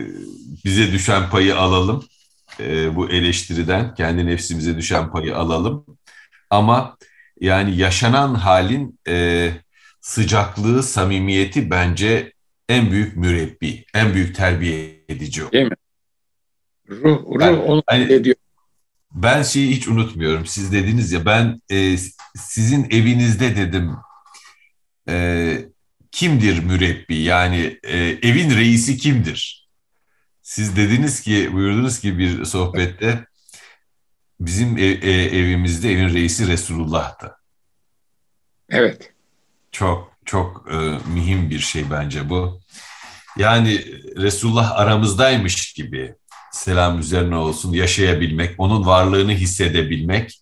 bize 0.65 0.91
düşen 0.91 1.29
payı 1.29 1.57
alalım 1.57 2.05
e, 2.59 2.95
bu 2.95 3.09
eleştiriden 3.09 3.95
kendi 3.95 4.25
nefsimize 4.25 4.77
düşen 4.77 5.11
payı 5.11 5.37
alalım. 5.37 5.85
Ama 6.49 6.97
yani 7.39 7.77
yaşanan 7.77 8.35
halin 8.35 8.99
e, 9.07 9.49
sıcaklığı, 10.01 10.83
samimiyeti 10.83 11.71
bence 11.71 12.33
en 12.69 12.91
büyük 12.91 13.17
mürebbi, 13.17 13.85
en 13.93 14.13
büyük 14.13 14.35
terbiye 14.35 15.05
edici. 15.09 15.41
Değil 15.51 15.65
mi? 15.65 15.75
Ruh, 16.95 17.23
ruh 17.35 17.39
ben, 17.39 17.53
onu 17.53 17.83
hani, 17.87 18.13
ediyor. 18.13 18.35
Ben 19.11 19.43
şeyi 19.43 19.75
hiç 19.75 19.87
unutmuyorum. 19.87 20.45
Siz 20.45 20.71
dediniz 20.71 21.11
ya 21.11 21.25
ben 21.25 21.61
e, 21.71 21.97
sizin 22.35 22.87
evinizde 22.89 23.55
dedim 23.55 23.95
e, 25.09 25.57
kimdir 26.11 26.63
mürebbi? 26.63 27.15
Yani 27.15 27.79
e, 27.83 27.97
evin 27.97 28.57
reisi 28.57 28.97
kimdir? 28.97 29.69
Siz 30.41 30.75
dediniz 30.75 31.21
ki, 31.21 31.53
buyurdunuz 31.53 31.99
ki 31.99 32.17
bir 32.17 32.45
sohbette 32.45 33.25
bizim 34.39 34.77
ev, 34.77 35.01
e, 35.01 35.11
evimizde 35.11 35.91
evin 35.91 36.13
reisi 36.13 36.47
Resulullah'tı. 36.47 37.35
Evet. 38.69 39.13
Çok 39.71 40.13
çok 40.25 40.67
e, 40.71 40.75
mühim 41.13 41.49
bir 41.49 41.59
şey 41.59 41.91
bence 41.91 42.29
bu. 42.29 42.61
Yani 43.37 43.85
Resulullah 44.17 44.71
aramızdaymış 44.71 45.73
gibi 45.73 46.15
selam 46.53 46.99
üzerine 46.99 47.35
olsun 47.35 47.73
yaşayabilmek, 47.73 48.55
onun 48.57 48.85
varlığını 48.85 49.31
hissedebilmek 49.31 50.39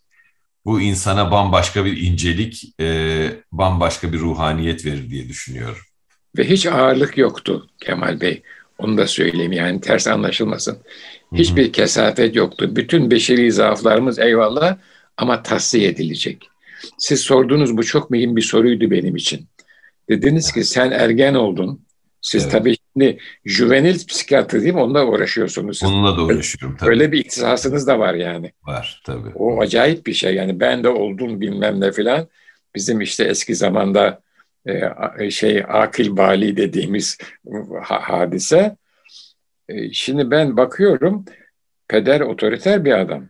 bu 0.66 0.82
insana 0.82 1.32
bambaşka 1.32 1.86
bir 1.86 1.98
incelik, 1.98 2.74
e, 2.80 3.28
bambaşka 3.52 4.14
bir 4.14 4.20
ruhaniyet 4.20 4.86
verir 4.86 5.10
diye 5.10 5.30
düşünüyorum. 5.30 5.82
Ve 6.38 6.50
hiç 6.50 6.66
ağırlık 6.66 7.18
yoktu 7.18 7.68
Kemal 7.80 8.22
Bey. 8.22 8.42
Onu 8.78 8.98
da 8.98 9.08
söyleyeyim 9.08 9.52
yani 9.52 9.82
ters 9.82 10.08
anlaşılmasın. 10.08 10.78
Hiçbir 11.34 11.68
hı 11.68 11.72
kesafet 11.72 12.36
yoktu. 12.36 12.76
Bütün 12.76 13.12
beşeri 13.12 13.52
zaaflarımız 13.52 14.20
eyvallah 14.20 14.78
ama 15.18 15.44
tahsiye 15.44 15.90
edilecek. 15.90 16.50
Siz 16.98 17.20
sordunuz 17.20 17.78
bu 17.78 17.84
çok 17.84 18.10
mühim 18.10 18.36
bir 18.36 18.42
soruydu 18.42 18.92
benim 18.92 19.16
için. 19.16 19.48
Dediniz 20.10 20.52
ki 20.52 20.64
sen 20.64 20.92
ergen 20.92 21.34
oldun. 21.34 21.82
Siz 22.22 22.44
evet. 22.44 22.52
tabii 22.52 22.76
şimdi 22.94 23.18
juvenil 23.46 24.06
psikiyatri 24.08 24.62
değil 24.62 24.74
mi? 24.74 24.80
Onunla 24.80 25.06
uğraşıyorsunuz. 25.06 25.80
Siz. 25.80 25.90
Onunla 25.90 26.18
da 26.18 26.24
uğraşıyorum 26.24 26.78
tabii. 26.78 26.90
Öyle 26.90 27.12
bir 27.12 27.20
ihtisasınız 27.20 27.88
da 27.88 28.00
var 28.00 28.14
yani. 28.14 28.52
Var 28.64 29.02
tabii. 29.06 29.30
O 29.36 29.62
acayip 29.62 30.06
bir 30.06 30.14
şey 30.14 30.36
yani 30.36 30.60
ben 30.60 30.84
de 30.84 30.90
oldum 30.90 31.42
bilmem 31.42 31.82
ne 31.82 31.92
filan. 31.92 32.28
Bizim 32.76 33.02
işte 33.02 33.24
eski 33.24 33.56
zamanda 33.56 34.22
e, 35.20 35.32
şey 35.32 35.64
akil 35.68 36.18
bali 36.18 36.58
dediğimiz 36.58 37.18
hadise. 37.82 38.78
E, 39.70 39.94
şimdi 39.94 40.32
ben 40.32 40.58
bakıyorum 40.58 41.26
peder 41.88 42.22
otoriter 42.22 42.86
bir 42.86 43.00
adam 43.00 43.28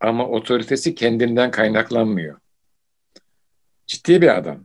ama 0.00 0.28
otoritesi 0.28 0.94
kendinden 0.94 1.50
kaynaklanmıyor. 1.50 2.38
Ciddi 3.86 4.22
bir 4.22 4.36
adam. 4.38 4.64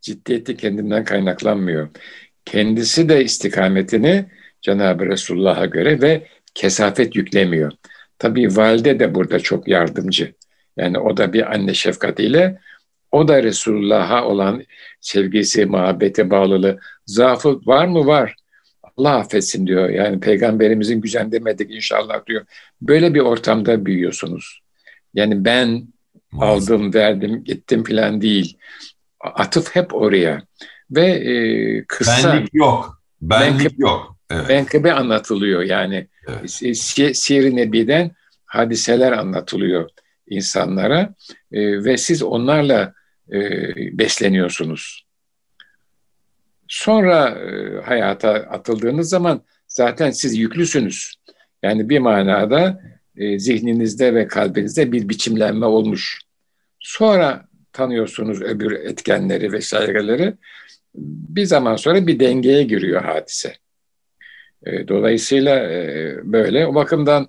Ciddiyeti 0.00 0.56
kendinden 0.56 1.04
kaynaklanmıyor. 1.04 1.88
Kendisi 2.46 3.08
de 3.08 3.24
istikametini 3.24 4.24
Cenab-ı 4.62 5.06
Resulullah'a 5.06 5.66
göre 5.66 6.02
ve 6.02 6.26
kesafet 6.54 7.16
yüklemiyor. 7.16 7.72
Tabii 8.18 8.56
valide 8.56 9.00
de 9.00 9.14
burada 9.14 9.40
çok 9.40 9.68
yardımcı. 9.68 10.34
Yani 10.76 10.98
o 10.98 11.16
da 11.16 11.32
bir 11.32 11.52
anne 11.52 11.74
şefkatiyle 11.74 12.58
o 13.12 13.28
da 13.28 13.42
Resulullah'a 13.42 14.24
olan 14.24 14.64
sevgisi, 15.00 15.66
muhabbeti, 15.66 16.30
bağlılığı. 16.30 16.78
Zaafı 17.06 17.60
var 17.66 17.86
mı? 17.86 18.06
Var. 18.06 18.34
Allah 18.96 19.16
affetsin 19.16 19.66
diyor. 19.66 19.88
Yani 19.88 20.20
peygamberimizin 20.20 21.00
gücendirmedik 21.00 21.70
inşallah 21.70 22.26
diyor. 22.26 22.46
Böyle 22.82 23.14
bir 23.14 23.20
ortamda 23.20 23.86
büyüyorsunuz. 23.86 24.60
Yani 25.14 25.44
ben 25.44 25.88
aldım, 26.38 26.94
verdim, 26.94 27.44
gittim 27.44 27.84
falan 27.84 28.20
değil. 28.20 28.58
Atıf 29.20 29.74
hep 29.76 29.94
oraya. 29.94 30.42
Ve 30.90 31.06
e, 31.06 31.84
kısa... 31.84 32.32
Benlik 32.32 32.54
yok. 32.54 33.02
Benlik 33.20 33.60
menkıbe, 33.60 33.82
yok. 33.82 34.16
Evet. 34.30 34.48
Menkıbe 34.48 34.92
anlatılıyor 34.92 35.62
yani. 35.62 36.08
Evet. 36.28 36.50
Siyer-i 37.16 37.56
Nebi'den 37.56 38.10
hadiseler 38.44 39.12
anlatılıyor 39.12 39.90
insanlara 40.26 41.14
e, 41.52 41.84
ve 41.84 41.96
siz 41.96 42.22
onlarla 42.22 42.94
e, 43.32 43.40
besleniyorsunuz. 43.98 45.06
Sonra 46.68 47.28
e, 47.28 47.80
hayata 47.80 48.30
atıldığınız 48.30 49.08
zaman 49.08 49.42
zaten 49.68 50.10
siz 50.10 50.38
yüklüsünüz. 50.38 51.14
Yani 51.62 51.88
bir 51.88 51.98
manada 51.98 52.80
e, 53.16 53.38
zihninizde 53.38 54.14
ve 54.14 54.26
kalbinizde 54.26 54.92
bir 54.92 55.08
biçimlenme 55.08 55.66
olmuş. 55.66 56.20
Sonra 56.80 57.48
tanıyorsunuz 57.72 58.42
öbür 58.42 58.72
etkenleri 58.72 59.52
vesaireleri. 59.52 60.34
Bir 60.96 61.44
zaman 61.44 61.76
sonra 61.76 62.06
bir 62.06 62.20
dengeye 62.20 62.62
giriyor 62.62 63.02
hadise. 63.02 63.54
E, 64.66 64.88
dolayısıyla 64.88 65.72
e, 65.72 66.14
böyle. 66.22 66.66
O 66.66 66.74
bakımdan 66.74 67.28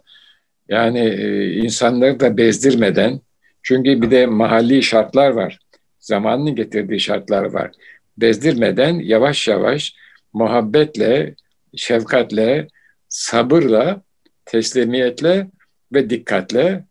yani 0.70 1.00
e, 1.00 1.54
insanları 1.54 2.20
da 2.20 2.38
bezdirmeden, 2.38 3.22
çünkü 3.64 4.02
bir 4.02 4.12
de 4.12 4.26
mahalli 4.26 4.84
şartlar 4.84 5.30
var. 5.30 5.60
Zamanın 6.00 6.56
getirdiği 6.56 7.00
şartlar 7.00 7.44
var. 7.44 7.72
Bezdirmeden 8.18 9.00
yavaş 9.00 9.48
yavaş 9.48 9.96
muhabbetle, 10.34 11.36
şefkatle, 11.76 12.68
sabırla, 13.10 14.02
teslimiyetle 14.46 15.48
ve 15.94 16.10
dikkatle 16.10 16.84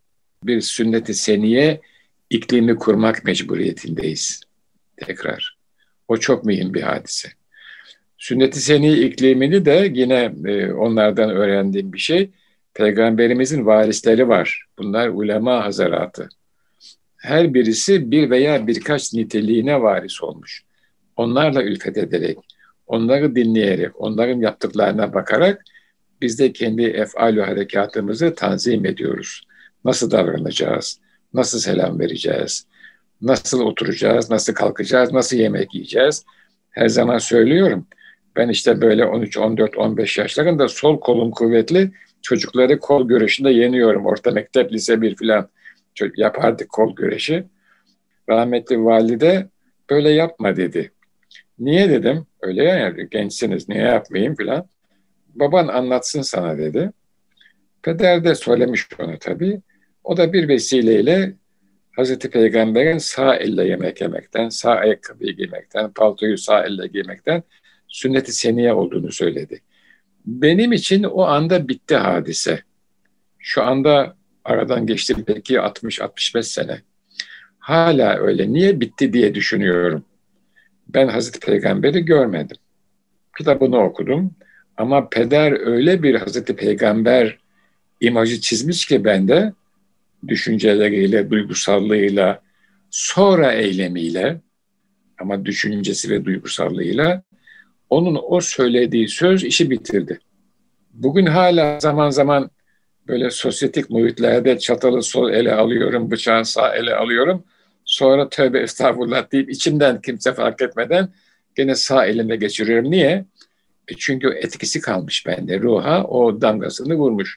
bir 0.45 0.61
sünnet-i 0.61 1.15
seniye 1.15 1.81
iklimi 2.31 2.77
kurmak 2.77 3.25
mecburiyetindeyiz. 3.25 4.41
Tekrar. 4.97 5.56
O 6.09 6.17
çok 6.17 6.45
mühim 6.45 6.75
bir 6.75 6.83
hadise. 6.83 7.29
Sünnet-i 8.19 8.61
seniye 8.61 8.97
iklimini 8.97 9.65
de 9.65 9.91
yine 9.95 10.33
e, 10.47 10.73
onlardan 10.73 11.31
öğrendiğim 11.31 11.93
bir 11.93 11.99
şey. 11.99 12.31
Peygamberimizin 12.75 13.67
varisleri 13.67 14.29
var. 14.29 14.65
Bunlar 14.79 15.09
ulema 15.09 15.65
hazaratı. 15.65 16.29
Her 17.17 17.55
birisi 17.55 18.11
bir 18.11 18.31
veya 18.31 18.67
birkaç 18.67 19.13
niteliğine 19.15 19.83
varis 19.83 20.23
olmuş. 20.23 20.65
Onlarla 21.17 21.63
ülfet 21.63 21.97
ederek, 21.97 22.39
onları 22.87 23.37
dinleyerek, 23.37 24.01
onların 24.01 24.41
yaptıklarına 24.41 25.15
bakarak 25.15 25.65
biz 26.21 26.39
de 26.39 26.53
kendi 26.53 26.83
efal 26.83 27.39
harekatımızı 27.39 28.35
tanzim 28.35 28.87
ediyoruz. 28.87 29.43
Nasıl 29.85 30.11
davranacağız? 30.11 31.01
Nasıl 31.35 31.59
selam 31.59 31.99
vereceğiz? 32.01 32.67
Nasıl 33.23 33.61
oturacağız? 33.61 34.31
Nasıl 34.31 34.55
kalkacağız? 34.55 35.13
Nasıl 35.13 35.37
yemek 35.37 35.75
yiyeceğiz? 35.75 36.25
Her 36.71 36.89
zaman 36.89 37.19
söylüyorum. 37.19 37.87
Ben 38.37 38.49
işte 38.49 38.81
böyle 38.81 39.05
13, 39.05 39.39
14, 39.39 39.77
15 39.77 40.19
yaşlarında 40.19 40.69
sol 40.69 41.01
kolum 41.01 41.31
kuvvetli 41.31 41.93
çocukları 42.23 42.81
kol 42.81 43.09
güreşinde 43.09 43.51
yeniyorum. 43.51 44.07
Orta 44.07 44.31
mektep, 44.31 44.73
lise 44.73 45.03
bir 45.03 45.17
filan 45.17 45.49
yapardık 46.17 46.69
kol 46.69 46.97
güreşi. 46.97 47.45
Rahmetli 48.29 48.85
valide 48.85 49.49
böyle 49.91 50.11
yapma 50.11 50.57
dedi. 50.57 50.93
Niye 51.59 51.91
dedim? 51.91 52.27
Öyle 52.43 52.65
ya 52.65 52.89
gençsiniz 52.89 53.69
niye 53.69 53.83
yapmayayım 53.83 54.35
filan. 54.35 54.69
Baban 55.35 55.69
anlatsın 55.69 56.23
sana 56.23 56.59
dedi. 56.59 56.93
Peder 57.83 58.25
de 58.25 58.35
söylemiş 58.35 58.87
onu 58.99 59.19
tabii. 59.19 59.61
O 60.05 60.17
da 60.17 60.33
bir 60.33 60.49
vesileyle 60.49 61.35
Hazreti 61.97 62.31
Peygamber'in 62.31 62.99
sağ 62.99 63.37
elle 63.37 63.69
yemek 63.69 64.01
yemekten, 64.01 64.49
sağ 64.49 64.73
ayakkabıyı 64.73 65.37
giymekten, 65.37 65.93
paltoyu 65.93 66.39
sağ 66.39 66.65
elle 66.65 66.87
giymekten 66.87 67.43
sünnet-i 67.89 68.33
seniye 68.33 68.73
olduğunu 68.73 69.13
söyledi. 69.13 69.61
Benim 70.27 70.73
için 70.73 71.03
o 71.03 71.23
anda 71.23 71.69
bitti 71.69 71.97
hadise. 71.97 72.63
Şu 73.39 73.63
anda 73.63 74.17
aradan 74.45 74.87
geçti 74.87 75.15
belki 75.29 75.55
60-65 75.55 76.43
sene. 76.43 76.81
Hala 77.59 78.17
öyle. 78.17 78.53
Niye 78.53 78.81
bitti 78.81 79.13
diye 79.13 79.35
düşünüyorum. 79.35 80.05
Ben 80.89 81.09
Hazreti 81.09 81.41
Peygamber'i 81.41 82.05
görmedim. 82.05 82.57
Kitabını 83.39 83.79
okudum. 83.79 84.35
Ama 84.77 85.09
peder 85.09 85.67
öyle 85.67 86.03
bir 86.03 86.15
Hazreti 86.15 86.57
Peygamber 86.57 87.39
imajı 88.01 88.41
çizmiş 88.41 88.87
ki 88.87 89.05
bende 89.05 89.53
düşünceleriyle, 90.29 91.31
duygusallığıyla, 91.31 92.43
sonra 92.91 93.53
eylemiyle 93.53 94.41
ama 95.21 95.45
düşüncesi 95.45 96.11
ve 96.11 96.25
duygusallığıyla 96.25 97.23
onun 97.91 98.19
o 98.23 98.41
söylediği 98.41 99.09
söz 99.09 99.45
işi 99.45 99.71
bitirdi. 99.71 100.19
Bugün 100.93 101.27
hala 101.27 101.81
zaman 101.81 102.11
zaman 102.11 102.51
böyle 103.09 103.31
sosyetik 103.31 103.91
muhitlerde 103.91 104.59
çatalı 104.59 105.03
sol 105.03 105.31
ele 105.31 105.55
alıyorum, 105.55 106.11
bıçağı 106.11 106.45
sağ 106.45 106.77
ele 106.77 106.95
alıyorum. 106.95 107.45
Sonra 107.85 108.29
tövbe 108.29 108.59
estağfurullah 108.59 109.33
deyip 109.33 109.51
içimden 109.51 110.01
kimse 110.01 110.35
fark 110.35 110.63
etmeden 110.63 111.09
gene 111.55 111.75
sağ 111.75 112.07
elime 112.07 112.37
geçiriyorum. 112.37 112.91
Niye? 112.91 113.25
E 113.89 113.95
çünkü 113.99 114.29
etkisi 114.29 114.81
kalmış 114.81 115.27
bende. 115.27 115.61
Ruha 115.61 116.05
o 116.05 116.41
damgasını 116.41 116.95
vurmuş. 116.95 117.37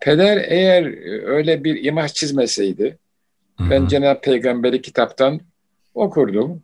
Peder 0.00 0.44
eğer 0.48 0.84
öyle 1.26 1.64
bir 1.64 1.84
imaj 1.84 2.12
çizmeseydi, 2.12 2.98
Hı-hı. 3.58 3.70
ben 3.70 3.86
Cenab-ı 3.86 4.20
Peygamber'i 4.20 4.82
kitaptan 4.82 5.40
okurdum 5.94 6.62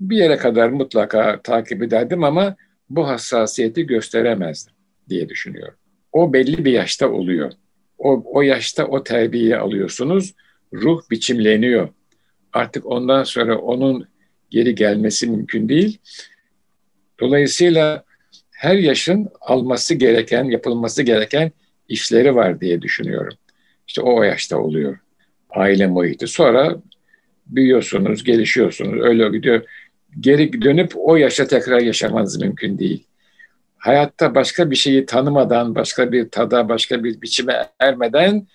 bir 0.00 0.16
yere 0.16 0.36
kadar 0.36 0.68
mutlaka 0.68 1.40
takip 1.42 1.82
ederdim 1.82 2.24
ama 2.24 2.56
bu 2.90 3.08
hassasiyeti 3.08 3.86
gösteremezdim 3.86 4.74
diye 5.08 5.28
düşünüyorum. 5.28 5.74
O 6.12 6.32
belli 6.32 6.64
bir 6.64 6.72
yaşta 6.72 7.10
oluyor. 7.10 7.52
O, 7.98 8.22
o 8.26 8.42
yaşta 8.42 8.86
o 8.86 9.04
terbiyeyi 9.04 9.56
alıyorsunuz. 9.56 10.34
Ruh 10.72 11.02
biçimleniyor. 11.10 11.88
Artık 12.52 12.86
ondan 12.86 13.24
sonra 13.24 13.58
onun 13.58 14.08
geri 14.50 14.74
gelmesi 14.74 15.26
mümkün 15.26 15.68
değil. 15.68 15.98
Dolayısıyla 17.20 18.04
her 18.50 18.74
yaşın 18.74 19.28
alması 19.40 19.94
gereken, 19.94 20.44
yapılması 20.44 21.02
gereken 21.02 21.52
işleri 21.88 22.34
var 22.34 22.60
diye 22.60 22.82
düşünüyorum. 22.82 23.34
İşte 23.88 24.00
o 24.00 24.22
yaşta 24.22 24.58
oluyor. 24.58 24.98
Aile 25.50 25.86
muhiti. 25.86 26.26
Sonra 26.26 26.76
büyüyorsunuz, 27.46 28.24
gelişiyorsunuz. 28.24 29.02
Öyle 29.02 29.28
gidiyor 29.28 29.62
geri 30.20 30.62
dönüp 30.62 30.92
o 30.96 31.16
yaşa 31.16 31.46
tekrar 31.46 31.80
yaşamanız 31.80 32.40
mümkün 32.40 32.78
değil. 32.78 33.04
Hayatta 33.78 34.34
başka 34.34 34.70
bir 34.70 34.76
şeyi 34.76 35.06
tanımadan, 35.06 35.74
başka 35.74 36.12
bir 36.12 36.30
tada, 36.30 36.68
başka 36.68 37.04
bir 37.04 37.22
biçime 37.22 37.68
ermeden 37.80 38.46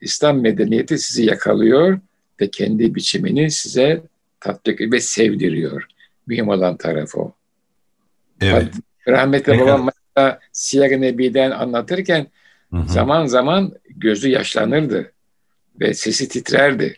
İslam 0.00 0.40
medeniyeti 0.40 0.98
sizi 0.98 1.24
yakalıyor 1.24 1.98
ve 2.40 2.50
kendi 2.50 2.94
biçimini 2.94 3.50
size 3.50 4.02
tatbik 4.40 4.92
ve 4.92 5.00
sevdiriyor. 5.00 5.86
Mühim 6.26 6.48
olan 6.48 6.76
tarafı 6.76 7.20
o. 7.20 7.34
Evet. 8.40 8.68
Rahmetli 9.08 9.60
babam 9.60 9.88
Siyer-i 10.52 11.00
Nebi'den 11.00 11.50
anlatırken 11.50 12.26
hı 12.72 12.76
hı. 12.76 12.92
zaman 12.92 13.26
zaman 13.26 13.72
gözü 13.96 14.28
yaşlanırdı 14.28 15.12
ve 15.80 15.94
sesi 15.94 16.28
titrerdi. 16.28 16.96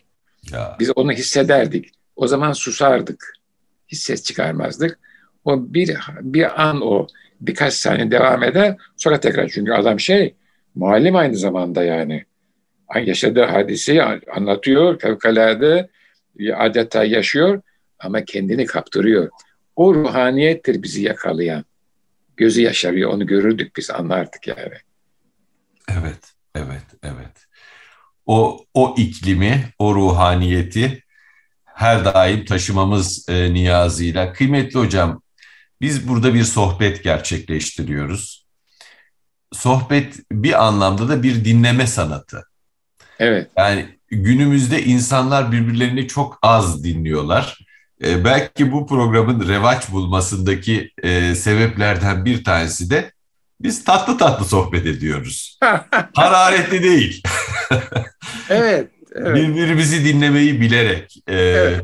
Ya. 0.51 0.75
Biz 0.79 0.91
onu 0.95 1.11
hissederdik. 1.11 1.91
O 2.15 2.27
zaman 2.27 2.53
susardık 2.53 3.33
hiç 3.87 3.99
ses 3.99 4.23
çıkarmazdık. 4.23 4.99
O 5.45 5.73
bir, 5.73 5.97
bir 6.21 6.63
an 6.63 6.81
o 6.81 7.07
birkaç 7.41 7.73
saniye 7.73 8.11
devam 8.11 8.43
eder. 8.43 8.75
Sonra 8.97 9.19
tekrar 9.19 9.49
çünkü 9.49 9.71
adam 9.71 9.99
şey 9.99 10.35
muallim 10.75 11.15
aynı 11.15 11.35
zamanda 11.35 11.83
yani. 11.83 12.25
Yaşadığı 13.05 13.43
hadiseyi 13.43 14.03
anlatıyor. 14.03 14.99
Fevkalade 14.99 15.89
adeta 16.55 17.03
yaşıyor 17.03 17.61
ama 17.99 18.25
kendini 18.25 18.65
kaptırıyor. 18.65 19.29
O 19.75 19.95
ruhaniyettir 19.95 20.83
bizi 20.83 21.03
yakalayan. 21.03 21.65
Gözü 22.37 22.61
yaşarıyor 22.61 23.11
onu 23.11 23.27
görürdük 23.27 23.75
biz 23.77 23.89
anlardık 23.89 24.47
yani. 24.47 24.75
Evet, 25.89 26.33
evet, 26.55 26.85
evet. 27.03 27.45
O, 28.25 28.65
o 28.73 28.95
iklimi, 28.97 29.73
o 29.79 29.95
ruhaniyeti 29.95 31.03
her 31.65 32.05
daim 32.05 32.45
taşımamız 32.45 33.29
e, 33.29 33.53
niyazıyla. 33.53 34.33
Kıymetli 34.33 34.79
hocam, 34.79 35.21
biz 35.81 36.07
burada 36.07 36.33
bir 36.33 36.43
sohbet 36.43 37.03
gerçekleştiriyoruz. 37.03 38.45
Sohbet 39.53 40.19
bir 40.31 40.65
anlamda 40.65 41.09
da 41.09 41.23
bir 41.23 41.45
dinleme 41.45 41.87
sanatı. 41.87 42.43
Evet. 43.19 43.51
Yani 43.57 43.99
günümüzde 44.07 44.83
insanlar 44.83 45.51
birbirlerini 45.51 46.07
çok 46.07 46.39
az 46.41 46.83
dinliyorlar. 46.83 47.59
E, 48.03 48.25
belki 48.25 48.71
bu 48.71 48.87
programın 48.87 49.47
revaç 49.47 49.91
bulmasındaki 49.91 50.91
e, 51.03 51.35
sebeplerden 51.35 52.25
bir 52.25 52.43
tanesi 52.43 52.89
de 52.89 53.14
biz 53.59 53.83
tatlı 53.83 54.17
tatlı 54.17 54.45
sohbet 54.45 54.85
ediyoruz. 54.85 55.59
Hararetli 56.15 56.83
değil. 56.83 57.23
evet. 58.49 58.91
Evet. 59.15 59.35
Birbirimizi 59.35 60.05
dinlemeyi 60.05 60.61
bilerek. 60.61 61.15
Ee, 61.27 61.35
evet. 61.35 61.83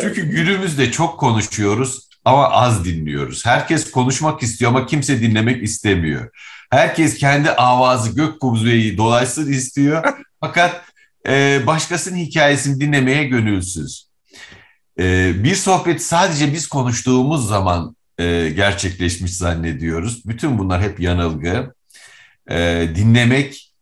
Çünkü 0.00 0.20
evet. 0.20 0.32
günümüzde 0.32 0.92
çok 0.92 1.20
konuşuyoruz 1.20 2.08
ama 2.24 2.50
az 2.50 2.84
dinliyoruz. 2.84 3.46
Herkes 3.46 3.90
konuşmak 3.90 4.42
istiyor 4.42 4.70
ama 4.70 4.86
kimse 4.86 5.20
dinlemek 5.20 5.62
istemiyor. 5.62 6.30
Herkes 6.70 7.18
kendi 7.18 7.50
avazı 7.50 8.14
gök 8.14 8.40
kubzeyi 8.40 8.98
dolaşsın 8.98 9.52
istiyor. 9.52 10.04
Fakat 10.40 10.82
e, 11.28 11.60
başkasının 11.66 12.16
hikayesini 12.16 12.80
dinlemeye 12.80 13.24
gönülsüz. 13.24 14.08
E, 14.98 15.32
bir 15.44 15.54
sohbet 15.54 16.02
sadece 16.02 16.52
biz 16.52 16.66
konuştuğumuz 16.68 17.48
zaman 17.48 17.96
e, 18.18 18.50
gerçekleşmiş 18.56 19.36
zannediyoruz. 19.36 20.26
Bütün 20.26 20.58
bunlar 20.58 20.82
hep 20.82 21.00
yanılgı. 21.00 21.74
E, 22.50 22.88
dinlemek 22.94 23.74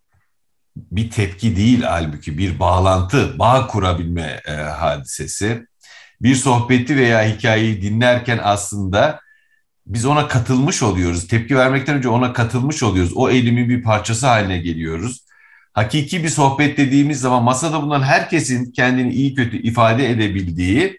bir 0.77 1.11
tepki 1.11 1.57
değil 1.57 1.83
halbuki 1.83 2.39
bir 2.39 2.59
bağlantı, 2.59 3.39
bağ 3.39 3.67
kurabilme 3.67 4.41
e, 4.49 4.53
hadisesi. 4.53 5.67
Bir 6.23 6.35
sohbeti 6.35 6.97
veya 6.97 7.25
hikayeyi 7.29 7.83
dinlerken 7.83 8.41
aslında 8.43 9.21
biz 9.87 10.05
ona 10.07 10.29
katılmış 10.29 10.83
oluyoruz. 10.83 11.29
Tepki 11.29 11.57
vermekten 11.57 11.97
önce 11.97 12.09
ona 12.09 12.33
katılmış 12.33 12.83
oluyoruz. 12.83 13.13
O 13.15 13.31
eylemin 13.31 13.69
bir 13.69 13.83
parçası 13.83 14.27
haline 14.27 14.59
geliyoruz. 14.59 15.27
Hakiki 15.73 16.25
bir 16.25 16.29
sohbet 16.29 16.79
dediğimiz 16.79 17.21
zaman 17.21 17.43
masada 17.43 17.83
bulunan 17.83 18.03
herkesin 18.03 18.73
kendini 18.73 19.13
iyi 19.13 19.35
kötü 19.35 19.57
ifade 19.57 20.11
edebildiği 20.11 20.99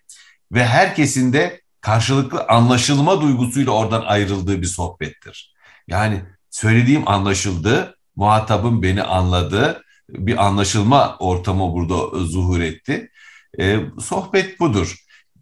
ve 0.52 0.66
herkesin 0.66 1.34
de 1.34 1.62
karşılıklı 1.88 2.46
anlaşılma 2.48 3.22
duygusuyla 3.22 3.72
oradan 3.72 4.02
ayrıldığı 4.02 4.62
bir 4.62 4.68
sohbettir. 4.68 5.54
Yani 5.88 6.22
söylediğim 6.50 7.08
anlaşıldı, 7.08 7.98
muhatabım 8.16 8.84
beni 8.84 9.04
anladı, 9.04 9.84
bir 10.10 10.46
anlaşılma 10.46 11.18
ortamı 11.20 11.74
burada 11.74 12.26
zuhur 12.26 12.60
etti. 12.60 13.12
E, 13.60 13.80
sohbet 14.00 14.60
budur. 14.60 14.96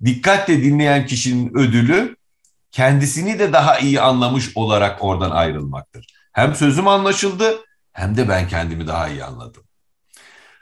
Dikkatle 0.05 0.63
dinleyen 0.63 1.05
kişinin 1.05 1.58
ödülü 1.58 2.15
kendisini 2.71 3.39
de 3.39 3.53
daha 3.53 3.79
iyi 3.79 4.01
anlamış 4.01 4.51
olarak 4.55 5.03
oradan 5.03 5.31
ayrılmaktır. 5.31 6.08
Hem 6.34 6.55
sözüm 6.55 6.88
anlaşıldı 6.88 7.55
hem 7.91 8.17
de 8.17 8.29
ben 8.29 8.47
kendimi 8.47 8.88
daha 8.88 9.10
iyi 9.10 9.23
anladım. 9.23 9.63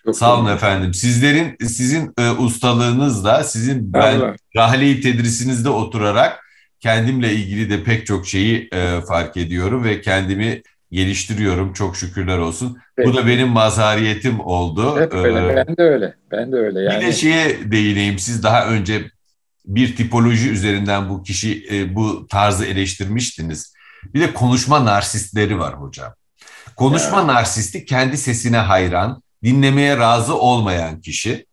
Çok 0.05 0.17
Sağ 0.17 0.39
olun 0.39 0.49
efendim. 0.49 0.93
Sizlerin 0.93 1.55
sizin 1.59 2.13
e, 2.17 2.29
ustalığınızla, 2.29 3.43
sizin 3.43 3.93
ben 3.93 4.19
Allah. 4.19 4.35
rahle-i 4.55 5.01
tedrisinizde 5.01 5.69
oturarak 5.69 6.39
kendimle 6.79 7.33
ilgili 7.33 7.69
de 7.69 7.83
pek 7.83 8.05
çok 8.05 8.27
şeyi 8.27 8.69
e, 8.73 9.01
fark 9.01 9.37
ediyorum 9.37 9.83
ve 9.83 10.01
kendimi 10.01 10.61
geliştiriyorum. 10.91 11.73
Çok 11.73 11.97
şükürler 11.97 12.37
olsun. 12.37 12.77
Evet. 12.97 13.07
Bu 13.07 13.13
da 13.13 13.27
benim 13.27 13.47
mazhariyetim 13.47 14.39
oldu. 14.39 14.99
Hep 14.99 15.13
öyle. 15.13 15.39
Ee, 15.39 15.55
ben 15.55 15.77
de 15.77 15.83
öyle. 15.83 16.13
Ben 16.31 16.51
de 16.51 16.55
öyle. 16.55 16.79
Yani... 16.79 17.01
Bir 17.01 17.07
de 17.07 17.13
şeye 17.13 17.71
değineyim. 17.71 18.19
Siz 18.19 18.43
daha 18.43 18.67
önce 18.67 19.11
bir 19.65 19.95
tipoloji 19.95 20.49
üzerinden 20.49 21.09
bu 21.09 21.23
kişi 21.23 21.67
e, 21.71 21.95
bu 21.95 22.27
tarzı 22.27 22.65
eleştirmiştiniz. 22.65 23.73
Bir 24.13 24.21
de 24.21 24.33
konuşma 24.33 24.85
narsistleri 24.85 25.59
var 25.59 25.73
hocam. 25.73 26.13
Konuşma 26.75 27.17
ya. 27.17 27.27
narsisti 27.27 27.85
kendi 27.85 28.17
sesine 28.17 28.57
hayran, 28.57 29.22
dinlemeye 29.43 29.97
razı 29.97 30.35
olmayan 30.35 31.01
kişi. 31.01 31.45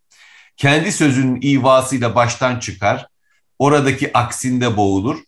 Kendi 0.56 0.92
sözünün 0.92 1.40
ivasıyla 1.42 2.14
baştan 2.14 2.58
çıkar, 2.58 3.06
oradaki 3.58 4.18
aksinde 4.18 4.76
boğulur. 4.76 5.18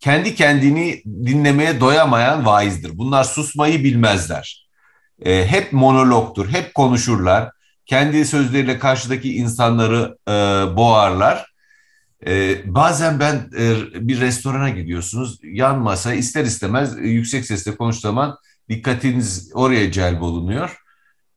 Kendi 0.00 0.34
kendini 0.34 1.02
dinlemeye 1.06 1.80
doyamayan 1.80 2.46
vaizdir. 2.46 2.98
Bunlar 2.98 3.24
susmayı 3.24 3.84
bilmezler. 3.84 4.68
E, 5.24 5.46
hep 5.46 5.72
monologtur, 5.72 6.48
hep 6.48 6.74
konuşurlar. 6.74 7.50
Kendi 7.86 8.24
sözleriyle 8.24 8.78
karşıdaki 8.78 9.34
insanları 9.36 10.18
e, 10.28 10.32
boğarlar 10.76 11.50
ee, 12.26 12.74
bazen 12.74 13.20
ben 13.20 13.50
e, 13.58 13.76
bir 14.08 14.20
restorana 14.20 14.68
gidiyorsunuz, 14.68 15.38
yan 15.42 15.78
masa 15.78 16.14
ister 16.14 16.44
istemez 16.44 16.98
e, 16.98 17.00
yüksek 17.00 17.46
sesle 17.46 17.76
konuştuğu 17.76 18.00
zaman 18.00 18.36
dikkatiniz 18.68 19.50
oraya 19.54 19.92
celp 19.92 20.22
olunuyor. 20.22 20.76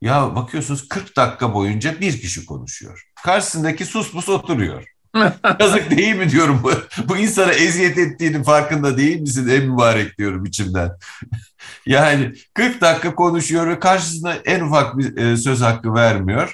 Ya 0.03 0.35
bakıyorsunuz 0.35 0.87
40 0.87 1.17
dakika 1.17 1.53
boyunca 1.53 2.01
bir 2.01 2.21
kişi 2.21 2.45
konuşuyor. 2.45 3.03
Karşısındaki 3.23 3.85
sus 3.85 4.11
pus 4.11 4.29
oturuyor. 4.29 4.83
Yazık 5.59 5.91
değil 5.91 6.15
mi 6.15 6.29
diyorum 6.29 6.61
bu, 6.63 6.71
bu 7.09 7.17
insana 7.17 7.51
eziyet 7.51 7.97
ettiğinin 7.97 8.43
farkında 8.43 8.97
değil 8.97 9.19
misin 9.19 9.47
en 9.47 9.69
mübarek 9.69 10.17
diyorum 10.17 10.45
içimden. 10.45 10.91
yani 11.85 12.33
40 12.53 12.81
dakika 12.81 13.15
konuşuyor 13.15 13.67
ve 13.67 13.79
karşısında 13.79 14.35
en 14.45 14.59
ufak 14.61 14.97
bir 14.97 15.17
e, 15.17 15.37
söz 15.37 15.61
hakkı 15.61 15.93
vermiyor. 15.93 16.53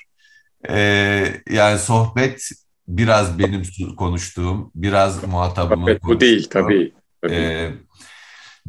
E, 0.70 0.78
yani 1.50 1.80
sohbet 1.80 2.50
biraz 2.88 3.40
benim 3.40 3.64
konuştuğum, 3.98 4.72
biraz 4.76 5.24
muhatabımın 5.24 5.88
evet, 5.88 6.04
Bu 6.04 6.20
değil 6.20 6.48
tabii. 6.50 6.94
tabii. 7.22 7.34
E, 7.36 7.72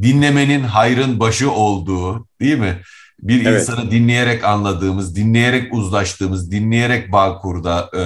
dinlemenin 0.02 0.62
hayrın 0.62 1.20
başı 1.20 1.50
olduğu 1.50 2.26
değil 2.40 2.58
mi? 2.58 2.80
Bir 3.22 3.46
evet. 3.46 3.60
insanı 3.60 3.90
dinleyerek 3.90 4.44
anladığımız, 4.44 5.16
dinleyerek 5.16 5.74
uzlaştığımız, 5.74 6.50
dinleyerek 6.52 7.12
bağ 7.12 7.38
kurda, 7.38 7.90
e, 7.96 8.02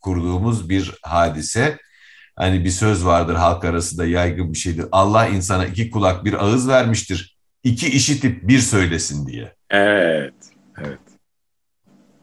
kurduğumuz 0.00 0.68
bir 0.68 0.94
hadise. 1.02 1.78
Hani 2.36 2.64
bir 2.64 2.70
söz 2.70 3.06
vardır 3.06 3.34
halk 3.34 3.64
arasında 3.64 4.06
yaygın 4.06 4.52
bir 4.52 4.58
şeydir. 4.58 4.86
Allah 4.92 5.26
insana 5.26 5.66
iki 5.66 5.90
kulak 5.90 6.24
bir 6.24 6.44
ağız 6.44 6.68
vermiştir. 6.68 7.36
İki 7.64 7.88
işitip 7.88 8.48
bir 8.48 8.58
söylesin 8.58 9.26
diye. 9.26 9.54
Evet, 9.70 10.34
evet. 10.78 10.98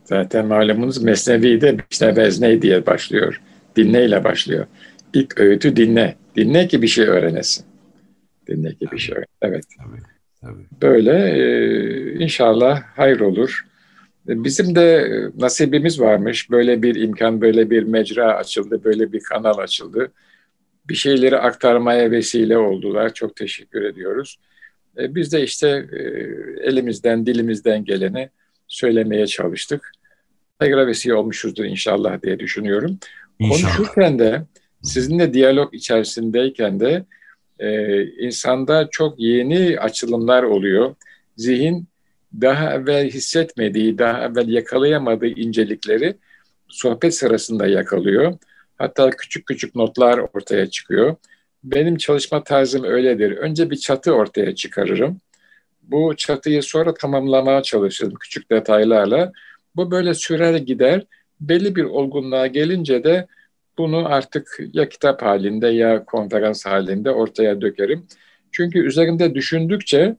Zaten 0.03 0.45
malumunuz 0.45 1.03
Mesnevi'de 1.03 1.77
işte 1.91 2.15
vezne 2.15 2.61
diye 2.61 2.85
başlıyor. 2.85 3.41
Dinleyle 3.75 4.23
başlıyor. 4.23 4.65
İlk 5.13 5.39
öğütü 5.39 5.75
dinle. 5.75 6.15
Dinle 6.35 6.67
ki 6.67 6.81
bir 6.81 6.87
şey 6.87 7.05
öğrenesin. 7.05 7.65
Dinle 8.47 8.75
ki 8.75 8.87
bir 8.91 8.97
şey 8.97 9.15
öğren. 9.15 9.25
Evet. 9.41 9.65
Tabii. 9.77 10.14
Böyle 10.81 11.11
e, 11.11 12.23
inşallah 12.23 12.81
hayır 12.95 13.19
olur. 13.19 13.65
Bizim 14.27 14.75
de 14.75 15.09
nasibimiz 15.37 15.99
varmış. 15.99 16.51
Böyle 16.51 16.81
bir 16.81 16.95
imkan, 16.95 17.41
böyle 17.41 17.69
bir 17.69 17.83
mecra 17.83 18.35
açıldı, 18.35 18.83
böyle 18.83 19.11
bir 19.13 19.19
kanal 19.19 19.57
açıldı. 19.57 20.11
Bir 20.89 20.95
şeyleri 20.95 21.37
aktarmaya 21.37 22.11
vesile 22.11 22.57
oldular. 22.57 23.13
Çok 23.13 23.35
teşekkür 23.35 23.81
ediyoruz. 23.81 24.39
E, 24.97 25.15
biz 25.15 25.33
de 25.33 25.43
işte 25.43 25.87
e, 25.91 25.99
elimizden, 26.69 27.25
dilimizden 27.25 27.85
geleni 27.85 28.29
söylemeye 28.67 29.27
çalıştık. 29.27 29.91
Hayır'a 30.59 30.87
vesile 30.87 31.13
olmuşuzdur 31.13 31.65
inşallah 31.65 32.21
diye 32.21 32.39
düşünüyorum. 32.39 32.99
İnşallah. 33.39 33.77
Konuşurken 33.77 34.19
de 34.19 34.41
sizinle 34.81 35.33
diyalog 35.33 35.73
içerisindeyken 35.73 36.79
de 36.79 37.05
e, 37.59 38.03
insanda 38.05 38.87
çok 38.91 39.19
yeni 39.19 39.79
açılımlar 39.79 40.43
oluyor. 40.43 40.95
Zihin 41.37 41.87
daha 42.41 42.73
evvel 42.73 43.09
hissetmediği, 43.09 43.97
daha 43.97 44.25
evvel 44.25 44.47
yakalayamadığı 44.47 45.27
incelikleri 45.27 46.15
sohbet 46.67 47.15
sırasında 47.15 47.67
yakalıyor. 47.67 48.37
Hatta 48.77 49.09
küçük 49.09 49.45
küçük 49.45 49.75
notlar 49.75 50.17
ortaya 50.17 50.69
çıkıyor. 50.69 51.15
Benim 51.63 51.97
çalışma 51.97 52.43
tarzım 52.43 52.83
öyledir. 52.83 53.31
Önce 53.31 53.69
bir 53.69 53.75
çatı 53.75 54.13
ortaya 54.13 54.55
çıkarırım. 54.55 55.19
Bu 55.83 56.15
çatıyı 56.17 56.63
sonra 56.63 56.93
tamamlamaya 56.93 57.63
çalışırım 57.63 58.13
küçük 58.13 58.51
detaylarla. 58.51 59.31
Bu 59.75 59.91
böyle 59.91 60.13
sürer 60.13 60.55
gider. 60.55 61.05
Belli 61.41 61.75
bir 61.75 61.83
olgunluğa 61.83 62.47
gelince 62.47 63.03
de 63.03 63.27
bunu 63.77 64.13
artık 64.13 64.59
ya 64.73 64.89
kitap 64.89 65.21
halinde 65.21 65.67
ya 65.67 66.05
konferans 66.05 66.65
halinde 66.65 67.11
ortaya 67.11 67.61
dökerim. 67.61 68.07
Çünkü 68.51 68.79
üzerinde 68.79 69.35
düşündükçe 69.35 70.15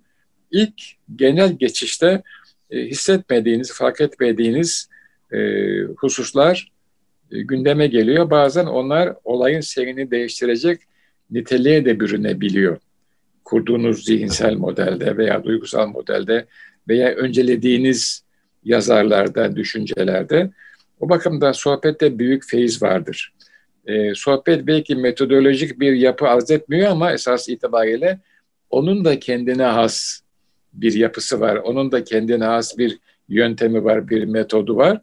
ilk 0.50 0.82
genel 1.16 1.52
geçişte 1.52 2.22
e, 2.70 2.78
hissetmediğiniz, 2.78 3.72
fark 3.72 4.00
etmediğiniz 4.00 4.88
e, 5.32 5.38
hususlar 5.82 6.72
e, 7.32 7.42
gündeme 7.42 7.86
geliyor. 7.86 8.30
Bazen 8.30 8.66
onlar 8.66 9.14
olayın 9.24 9.60
seyrini 9.60 10.10
değiştirecek 10.10 10.80
niteliğe 11.30 11.84
de 11.84 12.00
bürünebiliyor. 12.00 12.78
Kurduğunuz 13.44 14.04
zihinsel 14.04 14.54
modelde 14.54 15.16
veya 15.16 15.44
duygusal 15.44 15.86
modelde 15.86 16.46
veya 16.88 17.08
öncelediğiniz 17.08 18.24
yazarlarda, 18.64 19.56
düşüncelerde. 19.56 20.50
O 21.00 21.08
bakımdan 21.08 21.52
sohbette 21.52 22.18
büyük 22.18 22.44
feyiz 22.44 22.82
vardır. 22.82 23.32
E, 23.86 24.14
sohbet 24.14 24.66
belki 24.66 24.96
metodolojik 24.96 25.80
bir 25.80 25.92
yapı 25.92 26.28
arz 26.28 26.50
etmiyor 26.50 26.90
ama 26.90 27.12
esas 27.12 27.48
itibariyle 27.48 28.20
onun 28.70 29.04
da 29.04 29.18
kendine 29.18 29.62
has 29.62 30.20
bir 30.72 30.94
yapısı 30.94 31.40
var. 31.40 31.56
Onun 31.56 31.92
da 31.92 32.04
kendine 32.04 32.44
has 32.44 32.78
bir 32.78 32.98
yöntemi 33.28 33.84
var, 33.84 34.08
bir 34.08 34.24
metodu 34.24 34.76
var. 34.76 35.00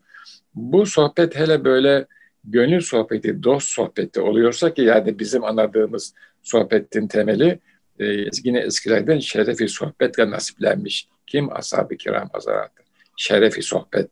Bu 0.55 0.85
sohbet 0.85 1.35
hele 1.35 1.63
böyle 1.63 2.05
gönül 2.43 2.81
sohbeti, 2.81 3.43
dost 3.43 3.67
sohbeti 3.67 4.21
oluyorsa 4.21 4.73
ki 4.73 4.81
yani 4.81 5.19
bizim 5.19 5.43
anladığımız 5.43 6.13
sohbetin 6.41 7.07
temeli 7.07 7.59
e, 7.99 8.05
yine 8.43 8.59
eskilerden 8.59 9.19
şerefi 9.19 9.67
sohbetle 9.67 10.31
nasiplenmiş. 10.31 11.07
Kim? 11.27 11.53
Ashab-ı 11.53 11.97
kiram 11.97 12.29
hazaratı 12.33 12.83
şerefi 13.17 13.61
sohbet, 13.61 14.09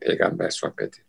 peygamber 0.00 0.50
sohbeti. 0.50 1.03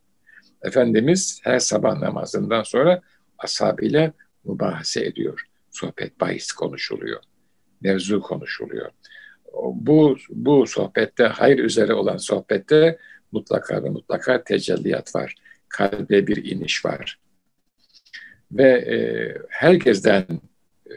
Efendimiz 0.66 1.40
her 1.44 1.60
sabah 1.60 2.00
namazından 2.00 2.64
sonra 2.64 3.02
ashabıyla 3.38 4.14
mübahase 4.46 5.06
ediyor. 5.06 5.46
Sohbet 5.72 6.20
bahis 6.20 6.52
konuşuluyor. 6.52 7.22
Mevzu 7.82 8.22
konuşuluyor. 8.22 8.92
bu 9.74 10.18
bu 10.30 10.68
sohbette 10.68 11.24
hayır 11.24 11.60
üzere 11.60 11.94
olan 11.94 12.18
sohbette 12.18 12.98
mutlaka 13.32 13.84
ve 13.84 13.90
mutlaka 13.90 14.44
tecelliyat 14.44 15.16
var. 15.16 15.36
Kalbe 15.70 16.28
bir 16.28 16.52
iniş 16.52 16.86
var. 16.86 17.20
Ve 18.52 18.70
e, 18.70 18.98
herkesten 19.50 20.26
e, 20.88 20.94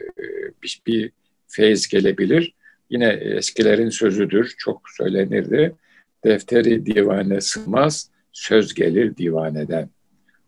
bir, 0.63 0.81
bir 0.87 1.11
feyiz 1.47 1.87
gelebilir. 1.87 2.53
Yine 2.89 3.07
eskilerin 3.07 3.89
sözüdür, 3.89 4.53
çok 4.57 4.81
söylenirdi. 4.97 5.75
Defteri 6.23 6.85
divane 6.85 7.41
sığmaz, 7.41 8.09
söz 8.31 8.73
gelir 8.73 9.17
divaneden. 9.17 9.89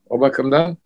O 0.09 0.19
bakımdan 0.21 0.77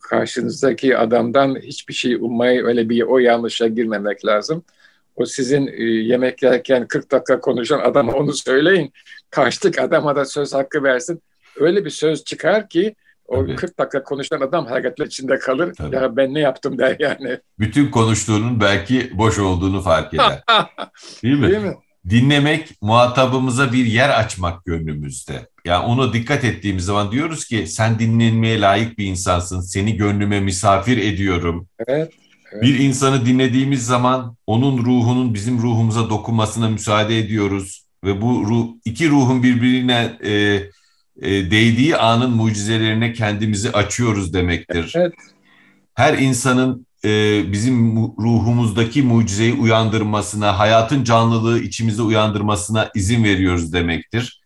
karşınızdaki 0.00 0.98
adamdan 0.98 1.56
hiçbir 1.62 1.94
şey 1.94 2.14
ummayı 2.14 2.64
öyle 2.64 2.88
bir 2.88 3.02
o 3.02 3.18
yanlışa 3.18 3.66
girmemek 3.66 4.24
lazım. 4.24 4.64
O 5.16 5.26
sizin 5.26 5.66
e, 5.66 5.82
yemek 5.84 6.42
yerken 6.42 6.86
40 6.88 7.10
dakika 7.10 7.40
konuşan 7.40 7.78
adama 7.78 8.12
onu 8.12 8.32
söyleyin. 8.32 8.92
Karşıdaki 9.30 9.80
adama 9.80 10.16
da 10.16 10.24
söz 10.24 10.54
hakkı 10.54 10.82
versin. 10.82 11.22
Öyle 11.56 11.84
bir 11.84 11.90
söz 11.90 12.24
çıkar 12.24 12.68
ki 12.68 12.94
o 13.26 13.36
Tabii. 13.36 13.56
40 13.56 13.78
dakika 13.78 14.02
konuşan 14.02 14.40
adam 14.40 14.66
hareketler 14.66 15.06
içinde 15.06 15.38
kalır. 15.38 15.74
Tabii. 15.74 15.96
Ya 15.96 16.16
ben 16.16 16.34
ne 16.34 16.40
yaptım 16.40 16.78
der 16.78 16.96
yani. 16.98 17.38
Bütün 17.58 17.90
konuştuğunun 17.90 18.60
belki 18.60 19.18
boş 19.18 19.38
olduğunu 19.38 19.80
fark 19.80 20.14
eder. 20.14 20.42
Değil 21.22 21.38
mi? 21.38 21.50
Değil 21.50 21.62
mi? 21.62 21.76
Dinlemek, 22.10 22.68
muhatabımıza 22.82 23.72
bir 23.72 23.86
yer 23.86 24.20
açmak 24.20 24.64
gönlümüzde. 24.64 25.48
Yani 25.68 25.84
ona 25.86 26.12
dikkat 26.12 26.44
ettiğimiz 26.44 26.84
zaman 26.84 27.12
diyoruz 27.12 27.44
ki 27.44 27.66
sen 27.66 27.98
dinlenmeye 27.98 28.60
layık 28.60 28.98
bir 28.98 29.06
insansın. 29.06 29.60
Seni 29.60 29.96
gönlüme 29.96 30.40
misafir 30.40 30.98
ediyorum. 30.98 31.68
Evet. 31.88 32.12
Evet. 32.52 32.62
Bir 32.62 32.78
insanı 32.78 33.26
dinlediğimiz 33.26 33.86
zaman 33.86 34.36
onun 34.46 34.78
ruhunun 34.78 35.34
bizim 35.34 35.58
ruhumuza 35.58 36.10
dokunmasına 36.10 36.68
müsaade 36.68 37.18
ediyoruz 37.18 37.84
ve 38.04 38.20
bu 38.20 38.44
ruh, 38.46 38.68
iki 38.84 39.08
ruhun 39.08 39.42
birbirine 39.42 40.16
e, 40.24 40.32
e, 41.22 41.50
değdiği 41.50 41.96
anın 41.96 42.30
mucizelerine 42.30 43.12
kendimizi 43.12 43.72
açıyoruz 43.72 44.34
demektir. 44.34 44.92
Evet. 44.96 45.14
Her 45.94 46.18
insanın 46.18 46.86
e, 47.04 47.42
bizim 47.52 47.96
ruhumuzdaki 47.96 49.02
mucizeyi 49.02 49.52
uyandırmasına, 49.54 50.58
hayatın 50.58 51.04
canlılığı 51.04 51.60
içimize 51.60 52.02
uyandırmasına 52.02 52.90
izin 52.94 53.24
veriyoruz 53.24 53.72
demektir. 53.72 54.37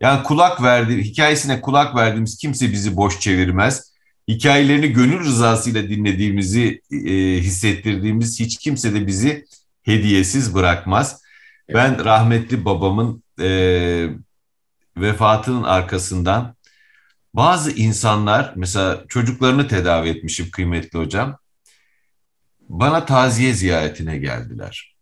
Yani 0.00 0.22
kulak 0.22 0.62
verdi, 0.62 1.04
hikayesine 1.04 1.60
kulak 1.60 1.96
verdiğimiz 1.96 2.36
kimse 2.36 2.72
bizi 2.72 2.96
boş 2.96 3.20
çevirmez. 3.20 3.92
Hikayelerini 4.28 4.92
gönül 4.92 5.20
rızasıyla 5.20 5.88
dinlediğimizi 5.88 6.82
e, 6.92 7.08
hissettirdiğimiz 7.40 8.40
hiç 8.40 8.56
kimse 8.58 8.94
de 8.94 9.06
bizi 9.06 9.44
hediyesiz 9.82 10.54
bırakmaz. 10.54 11.22
Evet. 11.68 11.76
Ben 11.76 12.04
rahmetli 12.04 12.64
babamın 12.64 13.22
e, 13.40 13.48
vefatının 14.96 15.62
arkasından 15.62 16.54
bazı 17.34 17.70
insanlar 17.70 18.52
mesela 18.56 19.04
çocuklarını 19.08 19.68
tedavi 19.68 20.08
etmişim 20.08 20.50
kıymetli 20.50 20.98
hocam. 20.98 21.38
Bana 22.68 23.06
taziye 23.06 23.52
ziyaretine 23.52 24.18
geldiler. 24.18 24.96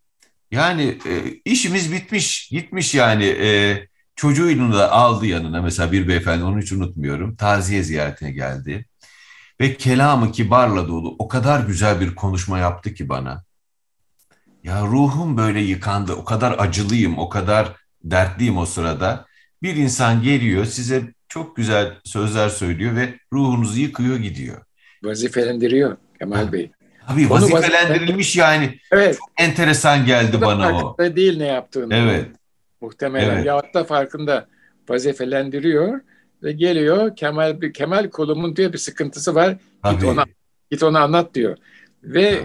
Yani 0.51 0.99
e, 1.07 1.13
işimiz 1.45 1.93
bitmiş, 1.93 2.49
gitmiş 2.49 2.95
yani 2.95 3.25
e, 3.25 3.81
çocuğunu 4.17 4.75
da 4.75 4.93
aldı 4.93 5.27
yanına 5.27 5.63
mesela 5.63 5.93
bir 5.93 6.09
beyefendi 6.09 6.45
onu 6.45 6.61
hiç 6.61 6.73
unutmuyorum. 6.73 7.37
Taziye 7.37 7.83
ziyaretine 7.83 8.31
geldi. 8.31 8.87
Ve 9.61 9.77
kelamı 9.77 10.33
kibarla 10.33 10.89
dolu 10.89 11.17
o 11.19 11.29
kadar 11.29 11.61
güzel 11.61 12.01
bir 12.01 12.15
konuşma 12.15 12.59
yaptı 12.59 12.95
ki 12.95 13.09
bana. 13.09 13.45
Ya 14.65 14.83
ruhum 14.83 15.37
böyle 15.37 15.61
yıkandı, 15.61 16.13
o 16.13 16.25
kadar 16.25 16.57
acılıyım, 16.59 17.19
o 17.19 17.29
kadar 17.29 17.73
dertliyim 18.05 18.59
o 18.59 18.67
sırada. 18.67 19.27
Bir 19.63 19.77
insan 19.77 20.23
geliyor 20.23 20.65
size 20.65 21.03
çok 21.29 21.57
güzel 21.57 21.93
sözler 22.05 22.49
söylüyor 22.49 22.97
ve 22.97 23.19
ruhunuzu 23.33 23.81
yıkıyor 23.81 24.17
gidiyor. 24.17 24.63
Vazifelendiriyor 25.05 25.97
Kemal 26.19 26.53
Bey. 26.53 26.71
Tabii 27.09 27.31
vazifelendirilmiş 27.31 28.37
yani. 28.37 28.79
Evet. 28.93 29.19
Çok 29.19 29.31
enteresan 29.37 30.07
geldi 30.07 30.41
bana 30.41 30.79
o. 30.79 30.97
değil 30.99 31.39
ne 31.39 31.47
yaptığını. 31.47 31.95
Evet. 31.95 32.27
Muhtemelen. 32.81 33.35
Evet. 33.35 33.47
Yahut 33.47 33.75
da 33.75 33.85
farkında 33.85 34.47
vazifelendiriyor 34.89 36.01
ve 36.43 36.53
geliyor 36.53 37.17
Kemal 37.17 37.61
bir 37.61 37.73
Kemal 37.73 38.11
kolumun 38.11 38.57
diyor 38.57 38.73
bir 38.73 38.79
sıkıntısı 38.79 39.35
var. 39.35 39.57
Tabii. 39.83 39.95
Git 39.95 40.05
ona 40.05 40.25
git 40.71 40.83
ona 40.83 41.01
anlat 41.01 41.35
diyor. 41.35 41.57
Ve 42.03 42.41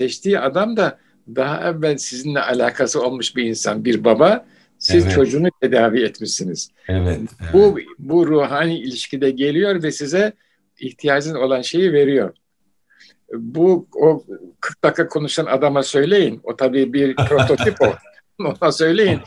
seçtiği 0.00 0.38
adam 0.38 0.76
da 0.76 0.98
daha 1.36 1.70
evvel 1.70 1.96
sizinle 1.96 2.40
alakası 2.40 3.02
olmuş 3.02 3.36
bir 3.36 3.44
insan, 3.44 3.84
bir 3.84 4.04
baba. 4.04 4.46
Siz 4.78 5.04
evet. 5.04 5.14
çocuğunu 5.14 5.48
tedavi 5.62 6.02
etmişsiniz. 6.02 6.70
Evet, 6.88 7.18
evet. 7.18 7.52
Bu 7.52 7.78
bu 7.98 8.26
ruhani 8.26 8.78
ilişkide 8.78 9.30
geliyor 9.30 9.82
ve 9.82 9.92
size 9.92 10.32
ihtiyacın 10.80 11.34
olan 11.34 11.62
şeyi 11.62 11.92
veriyor. 11.92 12.34
Bu 13.32 13.88
o 13.94 14.24
40 14.60 14.84
dakika 14.84 15.08
konuşan 15.08 15.46
adama 15.46 15.82
söyleyin. 15.82 16.40
O 16.42 16.56
tabii 16.56 16.92
bir 16.92 17.16
prototip 17.16 17.80
o. 17.80 17.86
Ona 18.60 18.72
söyleyin. 18.72 19.20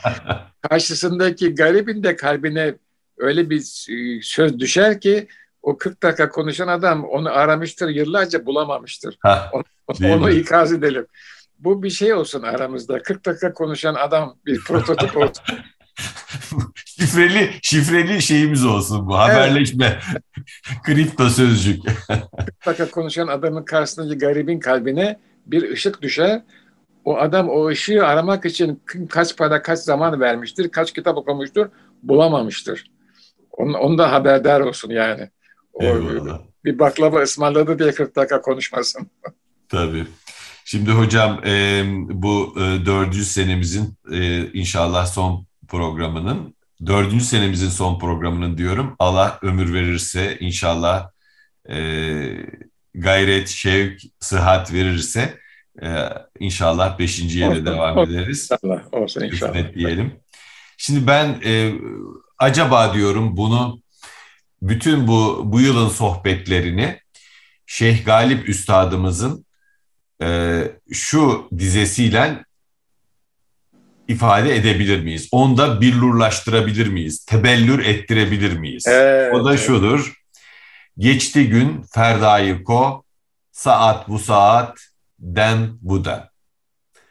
Karşısındaki 0.70 1.54
garibin 1.54 2.02
de 2.02 2.16
kalbine 2.16 2.74
öyle 3.18 3.50
bir 3.50 3.86
e, 3.90 4.22
söz 4.22 4.58
düşer 4.58 5.00
ki 5.00 5.28
o 5.62 5.78
40 5.78 6.02
dakika 6.02 6.28
konuşan 6.28 6.68
adam 6.68 7.04
onu 7.04 7.30
aramıştır, 7.30 7.88
yıllarca 7.88 8.46
bulamamıştır. 8.46 9.18
Ha, 9.20 9.50
onu, 9.52 9.64
onu 10.12 10.30
ikaz 10.30 10.72
edelim. 10.72 11.06
Bu 11.58 11.82
bir 11.82 11.90
şey 11.90 12.14
olsun 12.14 12.42
aramızda. 12.42 13.02
40 13.02 13.26
dakika 13.26 13.52
konuşan 13.52 13.94
adam 13.94 14.36
bir 14.46 14.60
prototip 14.60 15.16
olsun. 15.16 15.44
şifreli 16.74 17.50
şifreli 17.62 18.22
şeyimiz 18.22 18.64
olsun 18.64 19.06
bu 19.06 19.18
haberleşme. 19.18 19.98
Kripto 20.84 21.28
sözcük. 21.28 21.82
40 22.08 22.66
dakika 22.66 22.90
konuşan 22.90 23.26
adamın 23.26 23.64
karşısındaki 23.64 24.18
garibin 24.18 24.60
kalbine 24.60 25.18
bir 25.46 25.70
ışık 25.70 26.02
düşer. 26.02 26.42
O 27.04 27.16
adam 27.16 27.48
o 27.48 27.68
ışığı 27.68 28.06
aramak 28.06 28.44
için 28.44 28.82
kaç 29.08 29.36
para 29.36 29.62
kaç 29.62 29.78
zaman 29.78 30.20
vermiştir, 30.20 30.70
kaç 30.70 30.92
kitap 30.92 31.16
okumuştur 31.16 31.68
bulamamıştır. 32.02 32.90
Onun, 33.50 33.74
ondan 33.74 34.08
haberdar 34.08 34.60
olsun 34.60 34.90
yani. 34.90 35.30
O, 35.72 35.82
bir 36.64 36.78
baklava 36.78 37.22
ısmarladı 37.22 37.78
diye 37.78 37.92
40 37.92 38.16
dakika 38.16 38.40
konuşmasın. 38.40 39.10
Tabii. 39.68 40.06
Şimdi 40.64 40.90
hocam 40.90 41.40
e, 41.46 41.82
bu 42.08 42.54
e, 42.56 42.86
dördüncü 42.86 43.24
senemizin 43.24 43.94
e, 44.12 44.46
inşallah 44.52 45.06
son 45.06 45.46
programının, 45.68 46.54
dördüncü 46.86 47.24
senemizin 47.24 47.68
son 47.68 47.98
programının 47.98 48.58
diyorum. 48.58 48.96
Allah 48.98 49.38
ömür 49.42 49.74
verirse 49.74 50.36
inşallah 50.40 51.10
e, 51.68 51.76
gayret, 52.94 53.48
şevk, 53.48 54.00
sıhhat 54.20 54.72
verirse 54.72 55.38
e, 55.82 56.08
inşallah 56.38 56.98
beşinciye 56.98 57.50
de 57.50 57.66
devam 57.66 57.98
ederiz. 57.98 58.50
İnşallah 58.52 58.94
olsun 58.94 59.20
inşallah. 59.20 59.74
diyelim. 59.74 60.12
Şimdi 60.76 61.06
ben 61.06 61.40
e, 61.44 61.72
acaba 62.38 62.94
diyorum 62.94 63.36
bunu 63.36 63.82
bütün 64.62 65.06
bu 65.08 65.42
bu 65.44 65.60
yılın 65.60 65.88
sohbetlerini 65.88 67.00
Şeyh 67.66 68.04
Galip 68.04 68.48
Üstadımızın 68.48 69.46
e, 70.22 70.62
şu 70.92 71.48
dizesiyle 71.58 72.44
ifade 74.08 74.56
edebilir 74.56 75.02
miyiz? 75.02 75.28
Onda 75.32 75.80
billurlaştırabilir 75.80 76.86
miyiz? 76.86 77.24
Tebellür 77.24 77.84
ettirebilir 77.84 78.52
miyiz? 78.58 78.86
Evet, 78.86 79.34
o 79.34 79.44
da 79.44 79.56
şudur. 79.56 80.12
Geçti 80.98 81.48
gün 81.48 81.82
ferdayı 81.94 82.64
ko, 82.64 83.04
saat 83.52 84.08
bu 84.08 84.18
saat, 84.18 84.78
dem 85.24 85.78
bu 85.82 86.04
dem. 86.04 86.22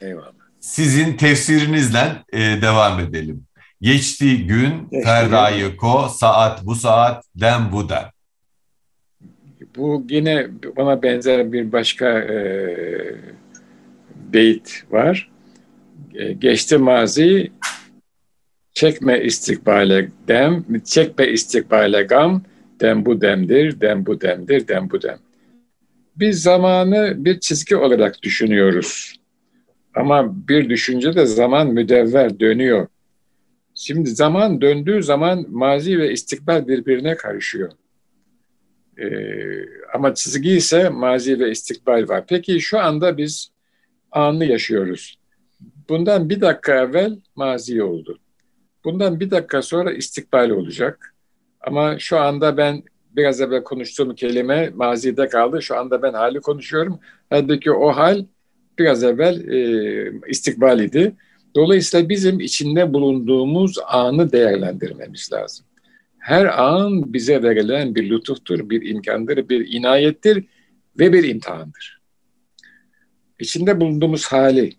Eyvallah. 0.02 0.34
Sizin 0.60 1.18
tefsirinizle 1.18 2.24
e, 2.34 2.40
devam 2.40 3.00
edelim. 3.00 3.44
Geçti 3.82 4.48
gün, 4.48 4.90
ferdayı 5.04 5.78
ko, 5.78 6.08
saat 6.10 6.66
bu 6.66 6.76
saat, 6.76 7.24
dem 7.36 7.72
bu 7.72 7.90
dem. 7.90 8.10
Bu 9.76 10.06
yine 10.10 10.48
bana 10.78 11.04
benzer 11.04 11.52
bir 11.52 11.72
başka 11.72 12.20
e, 12.20 12.38
beyt 14.34 14.84
var. 14.92 15.32
E, 16.14 16.34
geçti 16.34 16.78
mazi, 16.78 17.52
çekme 18.74 19.24
istikbale 19.24 20.10
dem, 20.28 20.66
çekme 20.86 21.28
istikbale 21.28 22.04
gam, 22.04 22.44
dem 22.82 23.06
bu 23.06 23.22
demdir, 23.22 23.82
dem 23.82 24.06
bu 24.06 24.22
demdir, 24.22 24.68
dem 24.68 24.90
bu 24.90 25.02
dem. 25.02 25.18
Biz 26.16 26.42
zamanı 26.42 27.26
bir 27.26 27.40
çizgi 27.40 27.76
olarak 27.76 28.24
düşünüyoruz. 28.24 29.16
Ama 29.96 30.48
bir 30.48 30.70
düşünce 30.70 31.16
de 31.16 31.26
zaman 31.26 31.68
müdevver 31.68 32.40
dönüyor. 32.40 32.88
Şimdi 33.76 34.10
zaman 34.10 34.62
döndüğü 34.62 35.04
zaman 35.04 35.46
mazi 35.50 36.00
ve 36.00 36.12
istikbal 36.12 36.68
birbirine 36.68 37.16
karışıyor. 37.16 37.72
Ee, 38.98 39.06
ama 39.94 40.16
çizgi 40.16 40.52
ise 40.52 40.90
mazi 40.90 41.40
ve 41.40 41.52
istikbal 41.52 42.10
var. 42.10 42.24
Peki 42.28 42.62
şu 42.62 42.80
anda 42.80 43.18
biz 43.18 43.52
anı 44.12 44.46
yaşıyoruz. 44.46 45.16
bundan 45.90 46.30
bir 46.30 46.42
dakika 46.42 46.82
evvel 46.82 47.20
mazi 47.36 47.84
oldu. 47.84 48.20
Bundan 48.84 49.20
bir 49.20 49.32
dakika 49.32 49.62
sonra 49.62 49.92
istikbal 49.92 50.50
olacak. 50.50 51.16
Ama 51.62 52.00
şu 52.00 52.20
anda 52.20 52.58
ben 52.58 52.84
biraz 53.16 53.42
evvel 53.42 53.64
konuştuğum 53.64 54.16
kelime 54.16 54.70
mazide 54.76 55.28
kaldı. 55.28 55.62
Şu 55.62 55.78
anda 55.78 56.02
ben 56.02 56.14
hali 56.14 56.40
konuşuyorum. 56.40 57.00
Halbuki 57.30 57.72
o 57.72 57.90
hal 57.90 58.26
biraz 58.80 59.04
evvel 59.04 59.48
e, 59.48 60.12
istikbal 60.28 60.80
idi. 60.80 61.16
Dolayısıyla 61.56 62.10
bizim 62.10 62.40
içinde 62.40 62.94
bulunduğumuz 62.94 63.78
anı 63.88 64.32
değerlendirmemiz 64.32 65.30
lazım. 65.34 65.66
Her 66.20 66.64
an 66.64 67.14
bize 67.14 67.44
verilen 67.44 67.96
bir 67.96 68.10
lütuftur, 68.10 68.70
bir 68.70 68.90
imkandır, 68.90 69.50
bir 69.50 69.74
inayettir 69.74 70.46
ve 71.00 71.14
bir 71.14 71.24
imtihandır. 71.24 72.02
İçinde 73.40 73.80
bulunduğumuz 73.80 74.28
hali, 74.28 74.74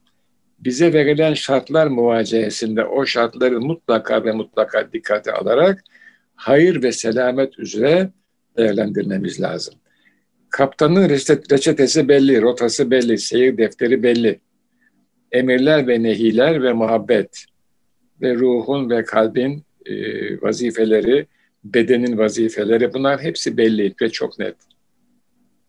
bize 0.58 0.92
verilen 0.92 1.34
şartlar 1.34 1.86
muvacehesinde 1.86 2.84
o 2.84 3.06
şartları 3.06 3.60
mutlaka 3.60 4.24
ve 4.24 4.32
mutlaka 4.32 4.92
dikkate 4.92 5.32
alarak 5.32 5.84
hayır 6.34 6.82
ve 6.82 6.92
selamet 6.92 7.58
üzere 7.58 8.10
değerlendirmemiz 8.56 9.40
lazım. 9.40 9.74
Kaptanın 10.50 11.08
reçetesi 11.50 12.08
belli, 12.08 12.42
rotası 12.42 12.90
belli, 12.90 13.18
seyir 13.18 13.58
defteri 13.58 14.02
belli. 14.02 14.40
Emirler 15.32 15.88
ve 15.88 16.02
nehiler 16.02 16.62
ve 16.62 16.72
muhabbet 16.72 17.44
ve 18.20 18.34
ruhun 18.34 18.90
ve 18.90 19.04
kalbin 19.04 19.64
e, 19.86 19.94
vazifeleri, 20.42 21.26
bedenin 21.64 22.18
vazifeleri 22.18 22.94
bunlar 22.94 23.20
hepsi 23.20 23.56
belli 23.56 23.94
ve 24.02 24.10
çok 24.10 24.38
net. 24.38 24.56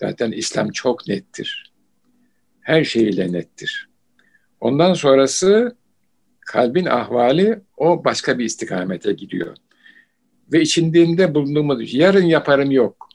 Zaten 0.02 0.32
İslam 0.32 0.70
çok 0.70 1.08
nettir. 1.08 1.74
Her 2.62 2.84
şeyiyle 2.84 3.32
nettir. 3.32 3.90
Ondan 4.60 4.94
sonrası 4.94 5.76
kalbin 6.42 6.86
ahvali 6.86 7.60
o 7.78 8.06
başka 8.06 8.40
bir 8.40 8.46
istikamete 8.46 9.14
gidiyor. 9.14 9.56
Ve 10.54 10.62
içinde 10.62 11.36
bulunduğumuz 11.36 11.94
yarın 11.94 12.26
yaparım 12.26 12.72
yok. 12.72 13.10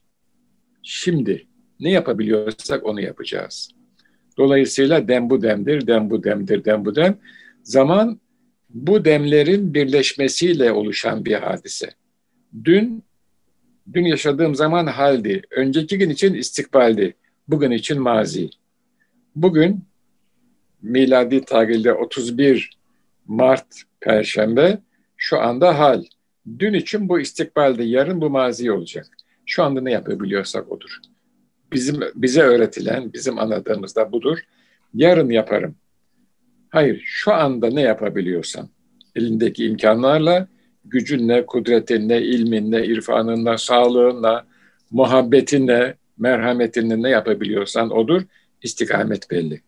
Şimdi 0.82 1.46
ne 1.80 1.90
yapabiliyorsak 1.90 2.86
onu 2.86 3.00
yapacağız. 3.00 3.70
Dolayısıyla 4.38 5.08
dem 5.08 5.30
bu 5.30 5.42
demdir, 5.42 5.86
dem 5.86 6.10
bu 6.10 6.24
demdir, 6.24 6.64
dem 6.64 6.84
bu 6.84 6.96
dem. 6.96 7.18
Zaman 7.62 8.20
bu 8.70 9.04
demlerin 9.04 9.74
birleşmesiyle 9.74 10.72
oluşan 10.72 11.24
bir 11.24 11.34
hadise. 11.34 11.90
Dün, 12.64 13.04
dün 13.92 14.04
yaşadığım 14.04 14.54
zaman 14.54 14.86
haldi. 14.86 15.42
Önceki 15.50 15.98
gün 15.98 16.10
için 16.10 16.34
istikbaldi. 16.34 17.14
Bugün 17.48 17.70
için 17.70 18.02
mazi. 18.02 18.50
Bugün 19.36 19.84
miladi 20.82 21.44
tarihte 21.44 21.92
31 21.92 22.70
Mart 23.26 23.66
Perşembe 24.00 24.78
şu 25.16 25.40
anda 25.40 25.78
hal. 25.78 26.04
Dün 26.58 26.74
için 26.74 27.08
bu 27.08 27.20
istikbalde, 27.20 27.82
yarın 27.84 28.20
bu 28.20 28.30
mazi 28.30 28.72
olacak. 28.72 29.06
Şu 29.46 29.62
anda 29.62 29.80
ne 29.80 29.92
yapabiliyorsak 29.92 30.72
odur. 30.72 30.98
Bizim 31.72 32.00
bize 32.14 32.42
öğretilen, 32.42 33.12
bizim 33.12 33.38
anladığımız 33.38 33.96
da 33.96 34.12
budur. 34.12 34.38
Yarın 34.94 35.30
yaparım. 35.30 35.74
Hayır, 36.70 37.02
şu 37.04 37.32
anda 37.32 37.70
ne 37.70 37.80
yapabiliyorsan, 37.80 38.68
elindeki 39.16 39.64
imkanlarla, 39.64 40.48
gücünle, 40.84 41.46
kudretinle, 41.46 42.22
ilminle, 42.22 42.86
irfanınla, 42.86 43.58
sağlığınla, 43.58 44.46
muhabbetinle, 44.90 45.94
merhametinle 46.18 47.02
ne 47.02 47.10
yapabiliyorsan 47.10 47.90
odur. 47.90 48.22
İstikamet 48.62 49.30
belli. 49.30 49.60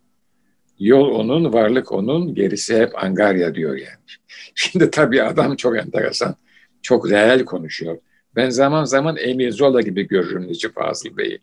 Yol 0.79 1.11
onun, 1.11 1.53
varlık 1.53 1.93
onun, 1.93 2.35
gerisi 2.35 2.77
hep 2.77 3.05
angarya 3.05 3.55
diyor 3.55 3.77
yani. 3.77 3.99
Şimdi 4.55 4.91
tabii 4.91 5.23
adam 5.23 5.57
çok 5.57 5.79
enteresan, 5.79 6.37
çok 6.83 7.11
reel 7.11 7.45
konuşuyor. 7.45 7.99
Ben 8.37 8.51
zaman 8.51 8.85
zaman 8.85 9.17
Emir 9.17 9.51
Zola 9.51 9.81
gibi 9.81 10.09
görürüm 10.09 10.49
Necip 10.49 10.75
Fazıl 10.75 11.17
Bey'i. 11.17 11.41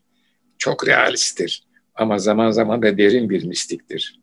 Çok 0.57 0.87
realisttir 0.87 1.63
ama 1.95 2.17
zaman 2.17 2.51
zaman 2.51 2.81
da 2.81 2.97
derin 2.97 3.29
bir 3.29 3.43
mistiktir. 3.43 4.19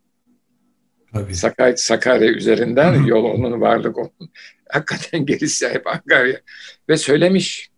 Tabii. 1.13 1.35
Sakarya, 1.35 1.77
Sakarya 1.77 2.31
üzerinden 2.31 3.03
yol 3.03 3.23
onun, 3.23 3.61
varlık 3.61 3.97
onun. 3.97 4.11
Hakikaten 4.69 5.25
gerisi 5.25 5.69
hep 5.69 5.87
Angarya. 5.87 6.41
Ve 6.89 6.97
söylemiş. 6.97 7.69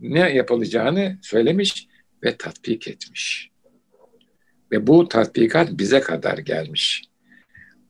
Ne 0.00 0.34
yapılacağını 0.34 1.18
söylemiş 1.22 1.88
ve 2.24 2.36
tatbik 2.36 2.88
etmiş. 2.88 3.50
Ve 4.72 4.86
bu 4.86 5.08
tatbikat 5.08 5.68
bize 5.72 6.00
kadar 6.00 6.38
gelmiş. 6.38 7.02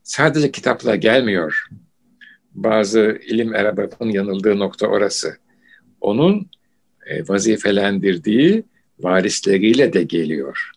Sadece 0.02 0.50
kitapla 0.50 0.96
gelmiyor. 0.96 1.68
Bazı 2.64 3.18
ilim 3.26 3.54
erbabının 3.54 4.10
yanıldığı 4.10 4.58
nokta 4.58 4.86
orası. 4.86 5.36
Onun 6.00 6.50
e, 7.06 7.28
vazifelendirdiği 7.28 8.64
varisleriyle 8.98 9.92
de 9.92 10.02
geliyor. 10.02 10.70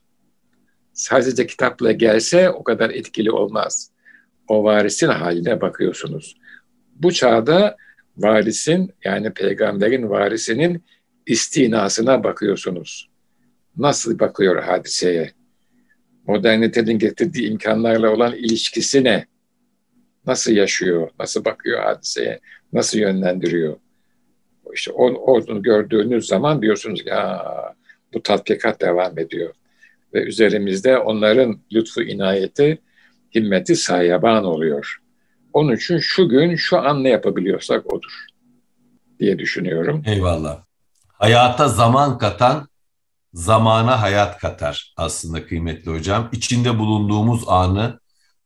Sadece 0.93 1.47
kitapla 1.47 1.91
gelse 1.91 2.49
o 2.49 2.63
kadar 2.63 2.89
etkili 2.89 3.31
olmaz. 3.31 3.91
O 4.47 4.63
varisin 4.63 5.07
haline 5.07 5.61
bakıyorsunuz. 5.61 6.37
Bu 6.95 7.11
çağda 7.11 7.77
varisin 8.17 8.91
yani 9.03 9.33
peygamberin 9.33 10.09
varisinin 10.09 10.83
istinasına 11.25 12.23
bakıyorsunuz. 12.23 13.09
Nasıl 13.77 14.19
bakıyor 14.19 14.63
hadiseye? 14.63 15.31
modernitenin 16.27 16.99
getirdiği 16.99 17.49
imkanlarla 17.49 18.09
olan 18.09 18.35
ilişkisi 18.35 19.03
ne? 19.03 19.25
Nasıl 20.27 20.51
yaşıyor? 20.51 21.09
Nasıl 21.19 21.45
bakıyor 21.45 21.83
hadiseye? 21.83 22.39
Nasıl 22.73 22.99
yönlendiriyor? 22.99 23.75
İşte 24.73 24.91
onu 24.91 25.61
gördüğünüz 25.61 26.27
zaman 26.27 26.61
diyorsunuz 26.61 27.01
ya 27.05 27.45
bu 28.13 28.23
tatbikat 28.23 28.81
devam 28.81 29.19
ediyor. 29.19 29.53
Ve 30.13 30.23
üzerimizde 30.23 30.97
onların 30.97 31.59
lütfu 31.73 32.01
inayeti, 32.01 32.77
himmeti 33.35 33.75
sayaban 33.75 34.45
oluyor. 34.45 34.97
Onun 35.53 35.75
için 35.75 35.99
şu 35.99 36.29
gün, 36.29 36.55
şu 36.55 36.77
an 36.79 37.03
ne 37.03 37.09
yapabiliyorsak 37.09 37.93
odur 37.93 38.25
diye 39.19 39.39
düşünüyorum. 39.39 40.03
Eyvallah. 40.05 40.63
Hayata 41.07 41.67
zaman 41.67 42.17
katan 42.17 42.67
zamana 43.33 44.01
hayat 44.01 44.37
katar 44.39 44.93
aslında 44.97 45.45
kıymetli 45.45 45.91
hocam. 45.91 46.29
İçinde 46.31 46.79
bulunduğumuz 46.79 47.43
anı 47.47 48.00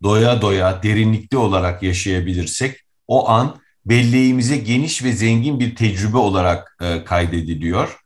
doya 0.05 0.41
doya 0.41 0.83
derinlikli 0.83 1.37
olarak 1.37 1.83
yaşayabilirsek 1.83 2.79
o 3.07 3.29
an 3.29 3.55
belleğimize 3.85 4.57
geniş 4.57 5.03
ve 5.03 5.11
zengin 5.11 5.59
bir 5.59 5.75
tecrübe 5.75 6.17
olarak 6.17 6.77
e, 6.81 7.03
kaydediliyor. 7.03 7.97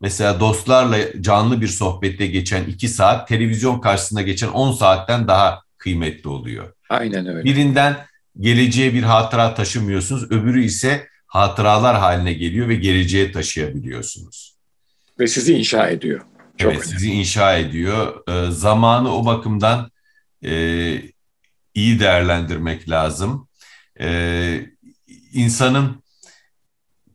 Mesela 0.00 0.40
dostlarla 0.40 0.98
canlı 1.20 1.60
bir 1.60 1.68
sohbette 1.68 2.26
geçen 2.26 2.64
iki 2.64 2.88
saat 2.88 3.28
televizyon 3.28 3.80
karşısında 3.80 4.22
geçen 4.22 4.48
10 4.48 4.72
saatten 4.72 5.28
daha 5.28 5.62
kıymetli 5.78 6.28
oluyor. 6.28 6.72
Aynen 6.88 7.26
öyle. 7.26 7.44
Birinden 7.44 7.96
geleceğe 8.40 8.94
bir 8.94 9.02
hatıra 9.02 9.54
taşımıyorsunuz, 9.54 10.30
öbürü 10.30 10.64
ise 10.64 11.08
hatıralar 11.26 11.96
haline 11.96 12.32
geliyor 12.32 12.68
ve 12.68 12.74
geleceğe 12.74 13.32
taşıyabiliyorsunuz. 13.32 14.56
Ve 15.20 15.26
sizi 15.26 15.54
inşa 15.54 15.88
ediyor. 15.88 16.20
Çok 16.56 16.72
evet, 16.72 16.86
sizi 16.86 17.10
inşa 17.10 17.56
ediyor. 17.56 18.28
E, 18.28 18.50
zamanı 18.50 19.16
o 19.16 19.26
bakımdan 19.26 19.90
e, 20.44 21.13
iyi 21.74 22.00
değerlendirmek 22.00 22.90
lazım. 22.90 23.48
E, 24.00 24.60
insanın 25.32 26.02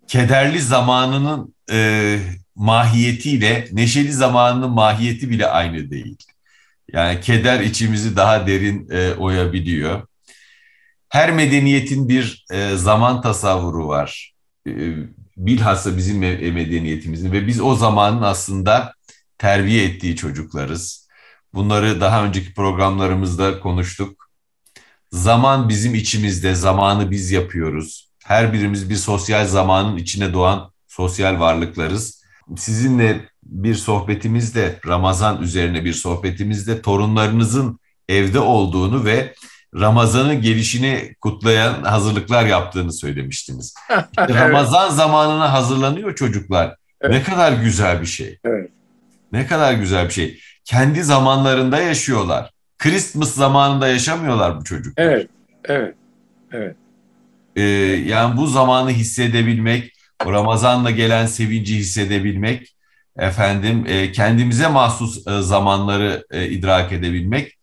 kederli 0.08 0.62
zamanının 0.62 1.56
e, 1.72 2.20
mahiyetiyle 2.56 3.68
neşeli 3.72 4.14
zamanının 4.14 4.70
mahiyeti 4.70 5.30
bile 5.30 5.48
aynı 5.48 5.92
değil. 5.92 6.18
Yani 6.94 7.22
keder 7.22 7.60
içimizi 7.60 8.16
daha 8.16 8.48
derin 8.48 8.90
e, 8.90 9.14
oyabiliyor. 9.14 10.08
Her 11.10 11.32
medeniyetin 11.32 12.10
bir 12.10 12.46
e, 12.52 12.76
zaman 12.76 13.22
tasavvuru 13.22 13.88
var. 13.88 14.34
E, 14.68 14.72
bilhassa 15.38 15.98
bizim 15.98 16.18
medeniyetimizin 16.54 17.32
ve 17.32 17.48
biz 17.48 17.62
o 17.62 17.76
zamanın 17.76 18.22
aslında 18.22 18.94
terbiye 19.38 19.86
ettiği 19.86 20.16
çocuklarız. 20.16 21.10
Bunları 21.54 22.02
daha 22.02 22.26
önceki 22.26 22.54
programlarımızda 22.54 23.60
konuştuk. 23.60 24.19
Zaman 25.12 25.70
bizim 25.70 25.96
içimizde, 25.96 26.56
zamanı 26.56 27.12
biz 27.12 27.32
yapıyoruz. 27.32 28.10
Her 28.26 28.54
birimiz 28.54 28.90
bir 28.90 28.96
sosyal 28.96 29.46
zamanın 29.48 29.98
içine 29.98 30.34
doğan 30.34 30.72
sosyal 30.88 31.40
varlıklarız. 31.40 32.24
Sizinle 32.58 33.26
bir 33.44 33.76
sohbetimizde, 33.76 34.80
Ramazan 34.88 35.42
üzerine 35.42 35.86
bir 35.86 35.94
sohbetimizde 35.94 36.82
torunlarınızın 36.82 37.80
evde 38.10 38.40
olduğunu 38.40 39.06
ve 39.06 39.34
Ramazan'ın 39.76 40.42
gelişini 40.42 41.16
kutlayan 41.22 41.84
hazırlıklar 41.84 42.46
yaptığını 42.46 42.94
söylemiştiniz. 42.94 43.74
İşte 44.20 44.36
Ramazan 44.36 44.90
zamanına 44.90 45.54
hazırlanıyor 45.54 46.16
çocuklar. 46.16 46.76
Evet. 47.02 47.14
Ne 47.14 47.24
kadar 47.24 47.52
güzel 47.52 48.02
bir 48.02 48.06
şey. 48.06 48.40
Evet. 48.46 48.70
Ne 49.32 49.48
kadar 49.48 49.74
güzel 49.74 50.06
bir 50.06 50.14
şey. 50.14 50.40
Kendi 50.66 51.04
zamanlarında 51.04 51.80
yaşıyorlar. 51.82 52.52
Christmas 52.80 53.32
zamanında 53.32 53.88
yaşamıyorlar 53.88 54.60
bu 54.60 54.64
çocuklar. 54.64 55.04
Evet, 55.04 55.30
evet, 55.66 55.96
evet. 56.52 56.76
Ee, 57.56 57.62
yani 58.08 58.38
bu 58.38 58.48
zamanı 58.48 58.92
hissedebilmek, 58.92 59.94
Ramazan'la 60.26 60.92
gelen 60.92 61.26
sevinci 61.26 61.76
hissedebilmek, 61.78 62.76
efendim 63.18 63.86
e, 63.88 64.12
kendimize 64.12 64.68
mahsus 64.68 65.28
e, 65.28 65.42
zamanları 65.42 66.26
e, 66.32 66.48
idrak 66.48 66.92
edebilmek 66.92 67.58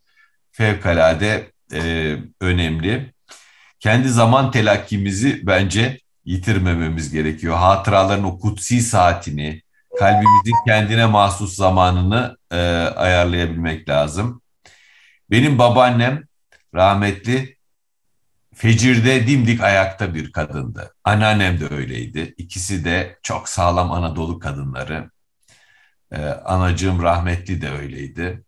fevkalade 0.52 1.52
e, 1.74 2.16
önemli. 2.40 3.12
Kendi 3.80 4.08
zaman 4.08 4.50
telakkimizi 4.50 5.46
bence 5.46 6.00
yitirmememiz 6.24 7.12
gerekiyor. 7.12 7.56
Hatıraların 7.56 8.24
o 8.24 8.38
kutsi 8.38 8.82
saatini, 8.82 9.62
kalbimizin 9.98 10.54
kendine 10.66 11.06
mahsus 11.06 11.54
zamanını 11.56 12.36
e, 12.52 12.56
ayarlayabilmek 12.96 13.88
lazım. 13.88 14.40
Benim 15.31 15.59
babaannem 15.59 16.24
rahmetli 16.74 17.57
fecirde 18.55 19.27
dimdik 19.27 19.61
ayakta 19.61 20.14
bir 20.14 20.33
kadındı. 20.33 20.95
Anneannem 21.05 21.61
de 21.61 21.74
öyleydi. 21.74 22.35
İkisi 22.39 22.85
de 22.85 23.18
çok 23.22 23.49
sağlam 23.49 23.93
Anadolu 23.93 24.39
kadınları. 24.39 25.11
Ee, 26.12 26.16
anacığım 26.27 27.03
rahmetli 27.03 27.62
de 27.62 27.70
öyleydi. 27.70 28.45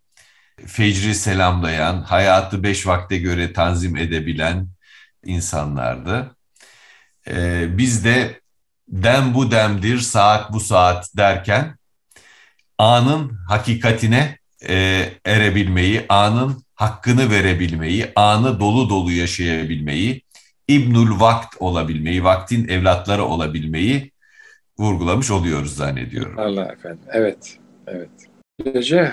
Fecri 0.67 1.15
selamlayan, 1.15 2.03
hayatı 2.03 2.63
beş 2.63 2.87
vakte 2.87 3.19
göre 3.19 3.53
tanzim 3.53 3.97
edebilen 3.97 4.69
insanlardı. 5.25 6.37
Ee, 7.29 7.79
biz 7.79 8.05
de 8.05 8.41
dem 8.89 9.35
bu 9.35 9.51
demdir, 9.51 9.99
saat 9.99 10.53
bu 10.53 10.61
saat 10.61 11.17
derken 11.17 11.79
anın 12.79 13.39
hakikatine 13.49 14.39
e, 14.69 15.09
erebilmeyi, 15.25 16.07
anın 16.09 16.65
hakkını 16.79 17.31
verebilmeyi, 17.31 18.07
anı 18.17 18.61
dolu 18.61 18.91
dolu 18.91 19.13
yaşayabilmeyi, 19.13 20.23
İbnül 20.69 21.21
Vakt 21.21 21.55
olabilmeyi, 21.61 22.25
vaktin 22.25 22.69
evlatları 22.69 23.25
olabilmeyi 23.25 24.13
vurgulamış 24.79 25.31
oluyoruz 25.31 25.75
zannediyorum. 25.75 26.39
Allah 26.39 26.65
efendim. 26.65 27.05
Evet. 27.13 27.59
Evet. 27.87 28.11
Böylece 28.65 29.13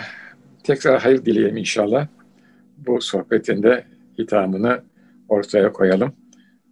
tekrar 0.64 1.02
hayır 1.02 1.26
dileyeyim 1.26 1.58
inşallah. 1.58 2.08
Bu 2.78 3.02
sohbetinde 3.02 3.86
hitamını 4.20 4.84
ortaya 5.30 5.72
koyalım. 5.72 6.14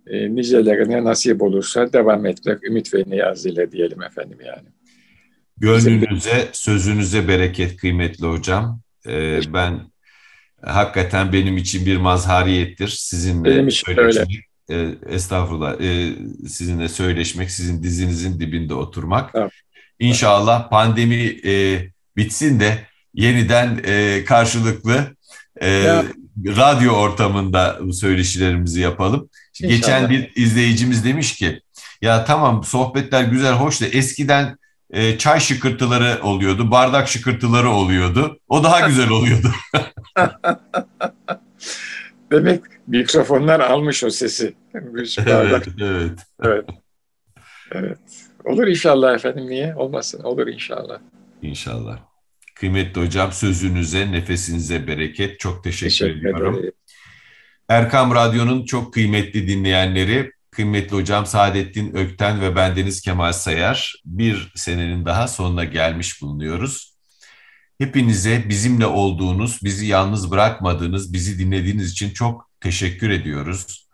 E, 0.08 0.36
nicelerine 0.36 1.04
nasip 1.04 1.42
olursa 1.42 1.94
devam 1.94 2.26
etmek 2.26 2.64
ümit 2.64 2.94
ve 2.94 3.04
niyaz 3.08 3.46
ile 3.46 3.72
diyelim 3.72 4.02
efendim 4.02 4.38
yani. 4.46 4.68
Gönlünüze, 5.58 6.50
sözünüze 6.52 7.28
bereket 7.28 7.78
kıymetli 7.78 8.28
hocam. 8.28 8.82
Ee, 9.08 9.40
ben 9.54 9.93
hakikaten 10.66 11.34
benim 11.34 11.58
için 11.58 11.86
bir 11.86 11.98
mazhariyettir. 11.98 12.88
Sizinle 12.88 13.50
benim 13.50 13.68
için 13.68 13.86
söyleşmek, 13.86 14.46
öyle. 14.70 14.84
E, 14.84 14.96
estağfurullah, 15.16 15.82
e, 15.82 16.16
sizinle 16.48 16.90
söyleşmek, 16.90 17.52
sizin 17.52 17.84
dizinizin 17.84 18.40
dibinde 18.40 18.74
oturmak. 18.74 19.32
Evet. 19.36 19.52
İnşallah 20.00 20.70
pandemi 20.70 21.40
e, 21.46 21.84
bitsin 22.18 22.60
de 22.60 22.88
yeniden 23.14 23.82
e, 23.86 24.24
karşılıklı 24.26 25.16
e, 25.62 25.70
ya. 25.70 26.06
radyo 26.46 26.94
ortamında 26.94 27.80
söyleşilerimizi 27.94 28.82
yapalım. 28.82 29.30
İnşallah. 29.54 29.76
Geçen 29.76 30.10
bir 30.10 30.32
izleyicimiz 30.36 31.06
demiş 31.06 31.36
ki, 31.36 31.62
ya 32.02 32.26
tamam 32.26 32.64
sohbetler 32.64 33.24
güzel, 33.24 33.54
hoş 33.54 33.82
da 33.82 33.86
eskiden 33.86 34.58
e, 34.94 35.18
çay 35.18 35.40
şıkırtıları 35.40 36.24
oluyordu, 36.24 36.72
bardak 36.72 37.08
şıkırtıları 37.08 37.70
oluyordu. 37.70 38.40
O 38.48 38.64
daha 38.64 38.88
güzel 38.88 39.10
oluyordu. 39.10 39.52
Demek 42.32 42.62
mikrofonlar 42.88 43.60
almış 43.60 44.04
o 44.04 44.10
sesi. 44.10 44.54
Evet, 44.74 45.18
evet. 45.28 46.20
evet. 46.42 46.70
Evet. 47.72 47.98
Olur 48.46 48.68
inşallah 48.68 49.16
efendim. 49.16 49.50
Niye? 49.50 49.76
Olmasın. 49.76 50.24
Olur 50.24 50.48
inşallah. 50.48 51.00
İnşallah. 51.42 52.00
Kıymetli 52.56 53.02
hocam 53.02 53.32
sözünüze, 53.32 54.12
nefesinize 54.12 54.88
bereket. 54.88 55.40
Çok 55.40 55.64
teşekkür, 55.64 55.90
teşekkür 55.90 56.20
ediyorum. 56.20 56.56
Ederim. 56.56 56.74
Erkam 57.70 58.16
Radyo'nun 58.16 58.66
çok 58.66 58.94
kıymetli 58.94 59.48
dinleyenleri, 59.48 60.32
kıymetli 60.54 60.96
hocam 60.96 61.26
Saadettin 61.26 61.96
Ökten 61.96 62.42
ve 62.42 62.56
bendeniz 62.56 63.02
Kemal 63.02 63.34
Sayar 63.34 63.96
bir 64.06 64.52
senenin 64.56 65.06
daha 65.06 65.28
sonuna 65.28 65.64
gelmiş 65.64 66.22
bulunuyoruz. 66.22 66.94
Hepinize 67.78 68.50
bizimle 68.50 68.86
olduğunuz, 68.86 69.60
bizi 69.64 69.86
yalnız 69.86 70.32
bırakmadığınız, 70.32 71.14
bizi 71.14 71.40
dinlediğiniz 71.40 71.92
için 71.92 72.10
çok 72.10 72.50
teşekkür 72.62 73.10
ediyoruz. 73.10 73.88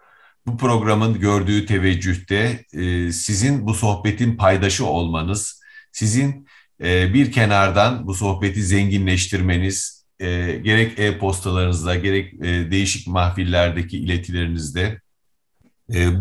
Bu 0.45 0.57
programın 0.57 1.20
gördüğü 1.20 1.66
teveccühte 1.66 2.66
e, 2.74 3.12
sizin 3.12 3.68
bu 3.68 3.74
sohbetin 3.74 4.38
paydaşı 4.38 4.86
olmanız, 4.86 5.62
sizin 5.91 6.47
e, 6.84 7.14
bir 7.14 7.32
kenardan 7.32 8.07
bu 8.07 8.14
sohbeti 8.14 8.64
zenginleştirmeniz, 8.64 10.05
e, 10.20 10.60
gerek 10.64 10.99
e-postalarınızda, 10.99 11.95
gerek 11.95 12.41
değişik 12.72 13.07
mahfillerdeki 13.07 13.97
iletilerinizde 13.97 15.01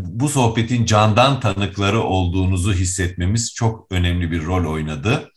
bu 0.04 0.28
sohbetin 0.28 0.84
candan 0.84 1.40
tanıkları 1.40 2.02
olduğunuzu 2.02 2.72
hissetmemiz 2.72 3.54
çok 3.54 3.92
önemli 3.92 4.30
bir 4.30 4.44
rol 4.44 4.72
oynadı. 4.72 5.30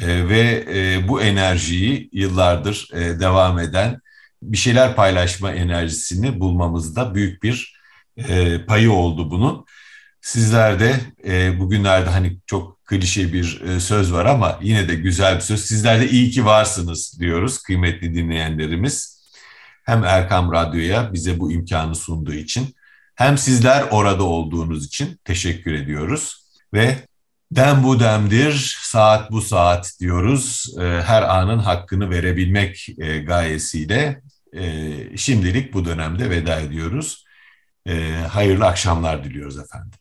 E, 0.00 0.28
ve 0.28 0.64
e, 0.74 1.08
bu 1.08 1.22
enerjiyi 1.22 2.08
yıllardır 2.12 2.88
e, 2.94 3.20
devam 3.20 3.58
eden 3.58 4.00
bir 4.42 4.56
şeyler 4.56 4.96
paylaşma 4.96 5.52
enerjisini 5.52 6.40
bulmamızda 6.40 7.14
büyük 7.14 7.42
bir 7.42 7.80
e, 8.16 8.64
payı 8.64 8.92
oldu 8.92 9.30
bunun. 9.30 9.64
Sizler 10.20 10.80
de 10.80 11.00
bugünlerde 11.58 12.10
hani 12.10 12.38
çok 12.46 12.84
klişe 12.86 13.32
bir 13.32 13.80
söz 13.80 14.12
var 14.12 14.26
ama 14.26 14.58
yine 14.62 14.88
de 14.88 14.94
güzel 14.94 15.36
bir 15.36 15.40
söz. 15.40 15.64
Sizler 15.64 16.00
de 16.00 16.10
iyi 16.10 16.30
ki 16.30 16.44
varsınız 16.44 17.20
diyoruz 17.20 17.58
kıymetli 17.58 18.14
dinleyenlerimiz. 18.14 19.20
Hem 19.84 20.04
Erkam 20.04 20.52
Radyo'ya 20.52 21.12
bize 21.12 21.38
bu 21.40 21.52
imkanı 21.52 21.94
sunduğu 21.94 22.32
için 22.32 22.74
hem 23.20 23.38
sizler 23.38 23.84
orada 23.90 24.24
olduğunuz 24.24 24.86
için 24.86 25.20
teşekkür 25.24 25.74
ediyoruz. 25.74 26.46
Ve 26.74 26.96
Dem 27.52 27.84
bu 27.84 28.00
demdir, 28.00 28.78
saat 28.82 29.30
bu 29.30 29.40
saat 29.40 29.92
diyoruz. 30.00 30.74
Ee, 30.80 30.82
her 30.82 31.22
anın 31.22 31.58
hakkını 31.58 32.10
verebilmek 32.10 32.88
e, 32.98 33.18
gayesiyle 33.18 34.22
e, 34.52 34.92
şimdilik 35.16 35.74
bu 35.74 35.84
dönemde 35.84 36.30
veda 36.30 36.60
ediyoruz. 36.60 37.24
E, 37.86 38.14
hayırlı 38.30 38.66
akşamlar 38.66 39.24
diliyoruz 39.24 39.58
efendim. 39.58 39.98